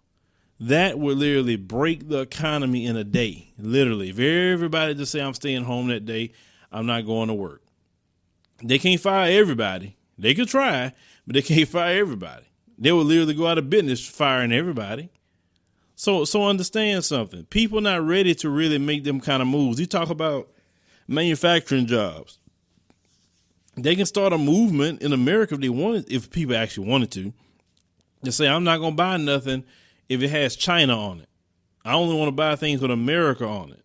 that 0.61 0.99
would 0.99 1.19
literally 1.19 1.57
break 1.57 2.09
the 2.09 2.21
economy 2.21 2.87
in 2.87 2.97
a 2.97 3.05
day. 3.05 3.53
Literally. 3.59 4.11
If 4.11 4.19
everybody 4.19 4.95
just 4.95 5.13
say 5.13 5.21
I'm 5.21 5.35
staying 5.35 5.65
home 5.65 5.89
that 5.89 6.07
day, 6.07 6.33
I'm 6.71 6.87
not 6.87 7.07
going 7.07 7.29
to 7.29 7.35
work. 7.35 7.63
They 8.63 8.79
can't 8.79 9.01
fire 9.01 9.31
everybody. 9.31 9.97
They 10.17 10.35
could 10.35 10.49
try, 10.49 10.93
but 11.27 11.35
they 11.35 11.43
can't 11.43 11.69
fire 11.69 11.99
everybody. 11.99 12.45
They 12.79 12.93
would 12.93 13.07
literally 13.07 13.35
go 13.35 13.47
out 13.47 13.59
of 13.59 13.71
business 13.71 14.07
firing 14.07 14.53
everybody. 14.53 15.11
So 15.97 16.25
so 16.25 16.45
understand 16.45 17.05
something. 17.05 17.45
People 17.45 17.81
not 17.81 18.03
ready 18.03 18.35
to 18.37 18.51
really 18.51 18.79
make 18.79 19.05
them 19.05 19.21
kind 19.21 19.43
of 19.43 19.49
moves. 19.49 19.79
You 19.79 19.87
talk 19.87 20.11
about 20.11 20.49
manufacturing 21.07 21.87
jobs. 21.87 22.39
They 23.77 23.95
can 23.95 24.07
start 24.07 24.33
a 24.33 24.39
movement 24.39 25.03
in 25.03 25.13
America 25.13 25.55
if 25.55 25.61
they 25.61 25.69
wanted 25.69 26.11
if 26.11 26.31
people 26.31 26.57
actually 26.57 26.89
wanted 26.89 27.11
to. 27.13 27.33
To 28.25 28.33
say 28.33 28.49
I'm 28.49 28.65
not 28.65 28.79
gonna 28.79 28.97
buy 28.97 29.19
nothing 29.19 29.65
if 30.09 30.23
it 30.23 30.31
has 30.31 30.57
China 30.57 30.99
on 30.99 31.21
it. 31.21 31.29
I 31.85 31.95
only 31.95 32.17
want 32.17 32.29
to 32.29 32.33
buy 32.33 32.57
things 32.57 32.81
with 32.81 32.91
America 32.91 33.47
on 33.47 33.71
it. 33.71 33.85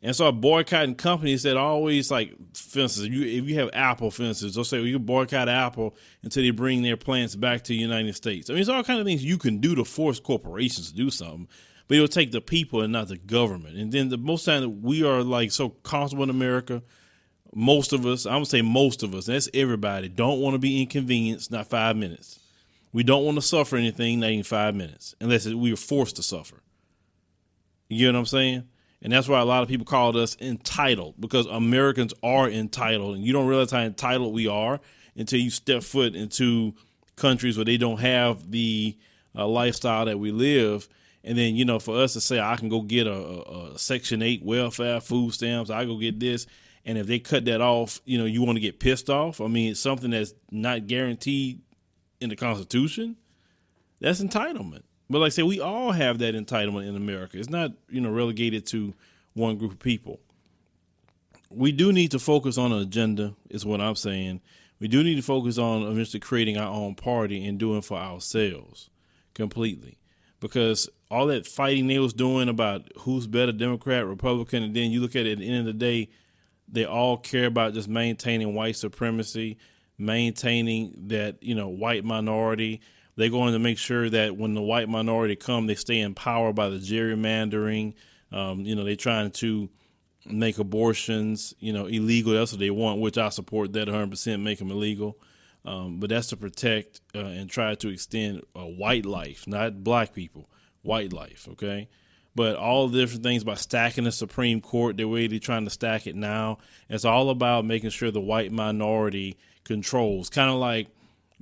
And 0.00 0.14
so 0.14 0.30
boycotting 0.30 0.94
companies 0.94 1.42
that 1.42 1.56
always 1.56 2.10
like 2.10 2.32
fences. 2.54 3.04
If 3.04 3.12
you 3.12 3.22
if 3.24 3.48
you 3.48 3.56
have 3.56 3.70
Apple 3.72 4.12
fences, 4.12 4.54
they'll 4.54 4.64
say 4.64 4.78
well, 4.78 4.86
you 4.86 4.98
boycott 4.98 5.48
Apple 5.48 5.96
until 6.22 6.44
they 6.44 6.50
bring 6.50 6.82
their 6.82 6.96
plants 6.96 7.34
back 7.34 7.64
to 7.64 7.68
the 7.68 7.78
United 7.78 8.14
States. 8.14 8.48
I 8.48 8.52
mean, 8.52 8.60
it's 8.60 8.68
all 8.68 8.84
kind 8.84 9.00
of 9.00 9.06
things 9.06 9.24
you 9.24 9.38
can 9.38 9.58
do 9.58 9.74
to 9.74 9.84
force 9.84 10.20
corporations 10.20 10.90
to 10.90 10.96
do 10.96 11.10
something, 11.10 11.48
but 11.88 11.96
it'll 11.96 12.06
take 12.06 12.30
the 12.30 12.40
people 12.40 12.80
and 12.80 12.92
not 12.92 13.08
the 13.08 13.18
government. 13.18 13.76
And 13.76 13.90
then 13.90 14.08
the 14.08 14.18
most 14.18 14.44
time 14.44 14.82
we 14.82 15.02
are 15.02 15.22
like 15.22 15.50
so 15.50 15.70
comfortable 15.70 16.22
in 16.24 16.30
America, 16.30 16.80
most 17.52 17.92
of 17.92 18.06
us, 18.06 18.24
I'm 18.24 18.34
gonna 18.34 18.46
say 18.46 18.62
most 18.62 19.02
of 19.02 19.16
us, 19.16 19.26
that's 19.26 19.48
everybody, 19.52 20.08
don't 20.08 20.40
want 20.40 20.54
to 20.54 20.60
be 20.60 20.80
inconvenienced, 20.80 21.50
not 21.50 21.66
five 21.66 21.96
minutes. 21.96 22.37
We 22.92 23.02
don't 23.02 23.24
want 23.24 23.36
to 23.36 23.42
suffer 23.42 23.76
anything, 23.76 24.20
not 24.20 24.30
even 24.30 24.44
five 24.44 24.74
minutes, 24.74 25.14
unless 25.20 25.46
we 25.46 25.72
are 25.72 25.76
forced 25.76 26.16
to 26.16 26.22
suffer. 26.22 26.62
You 27.88 28.06
get 28.06 28.14
what 28.14 28.20
I'm 28.20 28.26
saying? 28.26 28.68
And 29.00 29.12
that's 29.12 29.28
why 29.28 29.40
a 29.40 29.44
lot 29.44 29.62
of 29.62 29.68
people 29.68 29.86
called 29.86 30.16
us 30.16 30.36
entitled 30.40 31.14
because 31.20 31.46
Americans 31.46 32.12
are 32.22 32.48
entitled. 32.48 33.16
And 33.16 33.24
you 33.24 33.32
don't 33.32 33.46
realize 33.46 33.70
how 33.70 33.80
entitled 33.80 34.34
we 34.34 34.48
are 34.48 34.80
until 35.16 35.38
you 35.38 35.50
step 35.50 35.82
foot 35.82 36.14
into 36.14 36.74
countries 37.16 37.56
where 37.56 37.64
they 37.64 37.76
don't 37.76 38.00
have 38.00 38.50
the 38.50 38.96
uh, 39.36 39.46
lifestyle 39.46 40.06
that 40.06 40.18
we 40.18 40.32
live. 40.32 40.88
And 41.22 41.38
then, 41.38 41.54
you 41.54 41.64
know, 41.64 41.78
for 41.78 42.00
us 42.00 42.14
to 42.14 42.20
say, 42.20 42.40
I 42.40 42.56
can 42.56 42.68
go 42.68 42.80
get 42.82 43.06
a, 43.06 43.12
a, 43.12 43.72
a 43.72 43.78
Section 43.78 44.22
8 44.22 44.42
welfare 44.42 45.00
food 45.00 45.34
stamps, 45.34 45.70
I 45.70 45.84
go 45.84 45.96
get 45.98 46.18
this. 46.18 46.46
And 46.84 46.96
if 46.96 47.06
they 47.06 47.18
cut 47.18 47.44
that 47.44 47.60
off, 47.60 48.00
you 48.04 48.18
know, 48.18 48.24
you 48.24 48.42
want 48.42 48.56
to 48.56 48.60
get 48.60 48.80
pissed 48.80 49.10
off. 49.10 49.40
I 49.40 49.46
mean, 49.46 49.72
it's 49.72 49.80
something 49.80 50.10
that's 50.10 50.32
not 50.50 50.86
guaranteed 50.86 51.60
in 52.20 52.30
the 52.30 52.36
Constitution. 52.36 53.16
That's 54.00 54.20
entitlement. 54.20 54.82
But 55.10 55.20
like 55.20 55.28
I 55.28 55.30
said, 55.30 55.44
we 55.44 55.60
all 55.60 55.92
have 55.92 56.18
that 56.18 56.34
entitlement 56.34 56.88
in 56.88 56.96
America. 56.96 57.38
It's 57.38 57.48
not, 57.48 57.72
you 57.88 58.00
know, 58.00 58.10
relegated 58.10 58.66
to 58.66 58.94
one 59.34 59.56
group 59.56 59.72
of 59.72 59.78
people. 59.78 60.20
We 61.50 61.72
do 61.72 61.92
need 61.92 62.10
to 62.10 62.18
focus 62.18 62.58
on 62.58 62.72
an 62.72 62.82
agenda, 62.82 63.34
is 63.48 63.64
what 63.64 63.80
I'm 63.80 63.96
saying. 63.96 64.42
We 64.80 64.88
do 64.88 65.02
need 65.02 65.16
to 65.16 65.22
focus 65.22 65.56
on 65.58 65.82
eventually 65.82 66.20
creating 66.20 66.58
our 66.58 66.72
own 66.72 66.94
party 66.94 67.44
and 67.46 67.58
doing 67.58 67.80
for 67.80 67.96
ourselves 67.96 68.90
completely. 69.34 69.98
Because 70.40 70.88
all 71.10 71.26
that 71.26 71.46
fighting 71.46 71.86
they 71.86 71.98
was 71.98 72.12
doing 72.12 72.48
about 72.48 72.88
who's 72.98 73.26
better, 73.26 73.50
Democrat, 73.50 74.06
Republican, 74.06 74.62
and 74.62 74.76
then 74.76 74.90
you 74.90 75.00
look 75.00 75.16
at 75.16 75.26
it 75.26 75.32
at 75.32 75.38
the 75.38 75.48
end 75.48 75.60
of 75.60 75.66
the 75.66 75.72
day, 75.72 76.10
they 76.68 76.84
all 76.84 77.16
care 77.16 77.46
about 77.46 77.74
just 77.74 77.88
maintaining 77.88 78.54
white 78.54 78.76
supremacy, 78.76 79.56
maintaining 79.98 81.08
that, 81.08 81.42
you 81.42 81.54
know, 81.54 81.68
white 81.68 82.04
minority, 82.04 82.80
they're 83.16 83.30
going 83.30 83.52
to 83.52 83.58
make 83.58 83.78
sure 83.78 84.08
that 84.08 84.36
when 84.36 84.54
the 84.54 84.62
white 84.62 84.88
minority 84.88 85.34
come, 85.34 85.66
they 85.66 85.74
stay 85.74 85.98
in 85.98 86.14
power 86.14 86.52
by 86.52 86.68
the 86.68 86.78
gerrymandering. 86.78 87.94
Um, 88.30 88.60
you 88.60 88.76
know, 88.76 88.84
they're 88.84 88.96
trying 88.96 89.32
to 89.32 89.68
make 90.24 90.58
abortions, 90.58 91.54
you 91.58 91.72
know, 91.72 91.86
illegal. 91.86 92.34
That's 92.34 92.52
what 92.52 92.60
they 92.60 92.70
want, 92.70 93.00
which 93.00 93.18
I 93.18 93.30
support 93.30 93.72
that 93.72 93.88
100%, 93.88 94.42
make 94.42 94.58
them 94.58 94.70
illegal. 94.70 95.18
Um, 95.64 95.98
but 95.98 96.10
that's 96.10 96.28
to 96.28 96.36
protect 96.36 97.00
uh, 97.14 97.18
and 97.18 97.50
try 97.50 97.74
to 97.74 97.88
extend 97.88 98.42
a 98.54 98.66
white 98.66 99.04
life, 99.04 99.46
not 99.46 99.82
black 99.82 100.14
people, 100.14 100.48
white 100.82 101.12
life, 101.12 101.48
okay? 101.52 101.88
But 102.34 102.56
all 102.56 102.88
the 102.88 103.00
different 103.00 103.24
things 103.24 103.42
by 103.42 103.54
stacking 103.54 104.04
the 104.04 104.12
Supreme 104.12 104.60
Court, 104.60 104.96
the 104.96 105.04
way 105.06 105.26
they're 105.26 105.40
trying 105.40 105.64
to 105.64 105.70
stack 105.70 106.06
it 106.06 106.14
now, 106.14 106.58
it's 106.88 107.04
all 107.04 107.30
about 107.30 107.64
making 107.64 107.90
sure 107.90 108.10
the 108.10 108.20
white 108.20 108.52
minority 108.52 109.36
controls. 109.68 110.28
Kind 110.28 110.50
of 110.50 110.56
like 110.56 110.88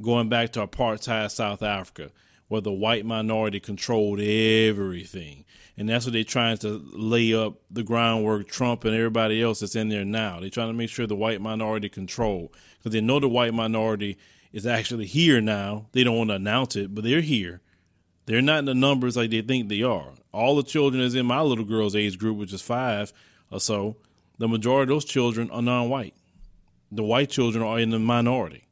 going 0.03 0.29
back 0.29 0.53
to 0.53 0.67
apartheid 0.67 1.31
South 1.31 1.63
Africa, 1.63 2.11
where 2.49 2.61
the 2.61 2.73
white 2.73 3.07
minority 3.07 3.61
controlled 3.61 4.21
everything. 4.21 5.45
And 5.79 5.89
that's 5.89 6.07
what 6.07 6.13
they're 6.13 6.25
trying 6.25 6.59
to 6.59 6.83
lay 6.93 7.35
up 7.35 7.55
the 7.71 7.83
groundwork, 7.83 8.49
Trump 8.49 8.85
and 8.85 8.95
everybody 8.95 9.43
else 9.43 9.61
that's 9.61 9.77
in 9.77 9.89
there 9.89 10.05
now. 10.05 10.41
They're 10.41 10.51
trying 10.51 10.69
to 10.69 10.75
make 10.75 10.91
sure 10.91 11.07
the 11.07 11.17
white 11.17 11.41
minority 11.41 11.89
control 11.89 12.53
because 12.79 12.93
they 12.93 13.01
know 13.01 13.21
the 13.21 13.29
white 13.29 13.55
minority 13.55 14.19
is 14.53 14.67
actually 14.67 15.07
here 15.07 15.41
now. 15.41 15.87
They 15.93 16.03
don't 16.03 16.17
want 16.17 16.31
to 16.31 16.37
announce 16.37 16.77
it, 16.77 16.95
but 16.95 17.05
they're 17.05 17.21
here. 17.21 17.61
They're 18.25 18.43
not 18.43 18.61
in 18.61 18.65
the 18.65 18.75
numbers 18.75 19.17
like 19.17 19.31
they 19.31 19.43
think 19.43 19.69
they 19.69 19.83
are. 19.83 20.13
All 20.33 20.57
the 20.57 20.63
children 20.63 21.03
is 21.03 21.15
in 21.15 21.27
my 21.27 21.41
little 21.43 21.65
girl's 21.65 21.95
age 21.95 22.19
group, 22.19 22.39
which 22.39 22.53
is 22.53 22.63
five 22.63 23.13
or 23.51 23.61
so. 23.61 23.97
The 24.39 24.49
majority 24.49 24.91
of 24.91 24.97
those 24.97 25.05
children 25.05 25.51
are 25.51 25.63
non-white. 25.63 26.15
The 26.93 27.03
white 27.03 27.31
children 27.31 27.65
are 27.65 27.79
in 27.79 27.91
the 27.91 27.99
minority. 27.99 28.65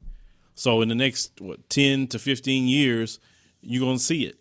So 0.55 0.83
in 0.83 0.89
the 0.89 0.95
next 0.95 1.41
what 1.41 1.69
ten 1.69 2.07
to 2.09 2.19
fifteen 2.19 2.69
years, 2.69 3.19
you're 3.61 3.85
gonna 3.85 3.99
see 3.99 4.25
it. 4.25 4.37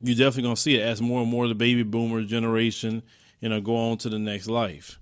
You're 0.00 0.16
definitely 0.16 0.42
gonna 0.42 0.56
see 0.56 0.76
it 0.76 0.82
as 0.82 1.00
more 1.00 1.22
and 1.22 1.30
more 1.30 1.44
of 1.44 1.50
the 1.50 1.54
baby 1.54 1.82
boomer 1.82 2.22
generation, 2.24 3.02
you 3.40 3.48
know, 3.48 3.60
go 3.60 3.76
on 3.76 3.98
to 3.98 4.08
the 4.08 4.18
next 4.18 4.48
life. 4.48 4.98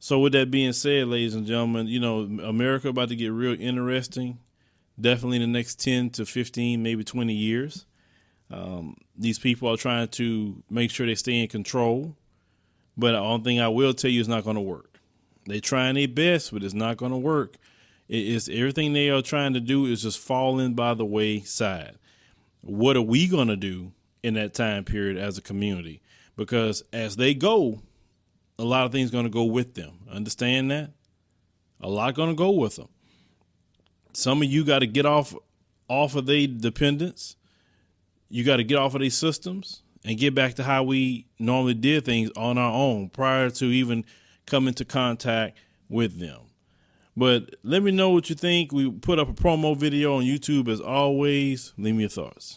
So 0.00 0.18
with 0.18 0.32
that 0.32 0.50
being 0.50 0.72
said, 0.72 1.08
ladies 1.08 1.34
and 1.34 1.46
gentlemen, 1.46 1.86
you 1.86 2.00
know, 2.00 2.20
America 2.42 2.88
about 2.88 3.08
to 3.08 3.16
get 3.16 3.32
real 3.32 3.60
interesting. 3.60 4.38
Definitely 5.00 5.36
in 5.36 5.52
the 5.52 5.58
next 5.58 5.80
ten 5.80 6.10
to 6.10 6.26
fifteen, 6.26 6.82
maybe 6.82 7.04
twenty 7.04 7.34
years. 7.34 7.86
Um, 8.50 8.96
these 9.16 9.38
people 9.38 9.68
are 9.68 9.76
trying 9.76 10.08
to 10.08 10.62
make 10.70 10.90
sure 10.90 11.06
they 11.06 11.14
stay 11.14 11.40
in 11.40 11.48
control. 11.48 12.16
But 12.96 13.12
the 13.12 13.18
only 13.18 13.44
thing 13.44 13.60
I 13.60 13.68
will 13.68 13.94
tell 13.94 14.10
you 14.10 14.20
is 14.20 14.26
not 14.26 14.42
going 14.42 14.56
to 14.56 14.60
work. 14.60 14.97
They're 15.48 15.60
trying 15.60 15.94
their 15.94 16.08
best, 16.08 16.52
but 16.52 16.62
it's 16.62 16.74
not 16.74 16.96
going 16.96 17.12
to 17.12 17.18
work. 17.18 17.56
It 18.08 18.26
is 18.26 18.48
everything 18.48 18.92
they 18.92 19.10
are 19.10 19.22
trying 19.22 19.54
to 19.54 19.60
do 19.60 19.86
is 19.86 20.02
just 20.02 20.18
falling 20.18 20.74
by 20.74 20.94
the 20.94 21.04
wayside. 21.04 21.96
What 22.60 22.96
are 22.96 23.02
we 23.02 23.28
going 23.28 23.48
to 23.48 23.56
do 23.56 23.92
in 24.22 24.34
that 24.34 24.54
time 24.54 24.84
period 24.84 25.16
as 25.16 25.38
a 25.38 25.42
community? 25.42 26.00
Because 26.36 26.82
as 26.92 27.16
they 27.16 27.34
go, 27.34 27.80
a 28.58 28.64
lot 28.64 28.86
of 28.86 28.92
things 28.92 29.10
going 29.10 29.24
to 29.24 29.30
go 29.30 29.44
with 29.44 29.74
them. 29.74 30.00
Understand 30.10 30.70
that? 30.70 30.90
A 31.80 31.88
lot 31.88 32.14
going 32.14 32.30
to 32.30 32.34
go 32.34 32.50
with 32.50 32.76
them. 32.76 32.88
Some 34.12 34.42
of 34.42 34.48
you 34.48 34.64
got 34.64 34.80
to 34.80 34.86
get 34.86 35.06
off 35.06 35.34
off 35.88 36.14
of 36.14 36.26
their 36.26 36.46
dependence 36.46 37.36
you 38.28 38.44
got 38.44 38.56
to 38.56 38.64
get 38.64 38.76
off 38.76 38.94
of 38.94 39.00
these 39.00 39.16
systems 39.16 39.82
and 40.04 40.18
get 40.18 40.34
back 40.34 40.54
to 40.54 40.64
how 40.64 40.82
we 40.82 41.26
normally 41.38 41.74
did 41.74 42.04
things 42.04 42.30
on 42.36 42.58
our 42.58 42.72
own 42.72 43.08
prior 43.08 43.50
to 43.50 43.66
even 43.66 44.04
coming 44.48 44.68
into 44.68 44.84
contact 44.84 45.58
with 45.88 46.18
them. 46.18 46.40
But 47.14 47.56
let 47.62 47.82
me 47.82 47.90
know 47.90 48.10
what 48.10 48.30
you 48.30 48.34
think. 48.34 48.72
We 48.72 48.90
put 48.90 49.18
up 49.18 49.28
a 49.28 49.34
promo 49.34 49.76
video 49.76 50.16
on 50.16 50.24
YouTube 50.24 50.68
as 50.68 50.80
always. 50.80 51.74
Leave 51.76 51.94
me 51.94 52.02
your 52.02 52.10
thoughts. 52.10 52.56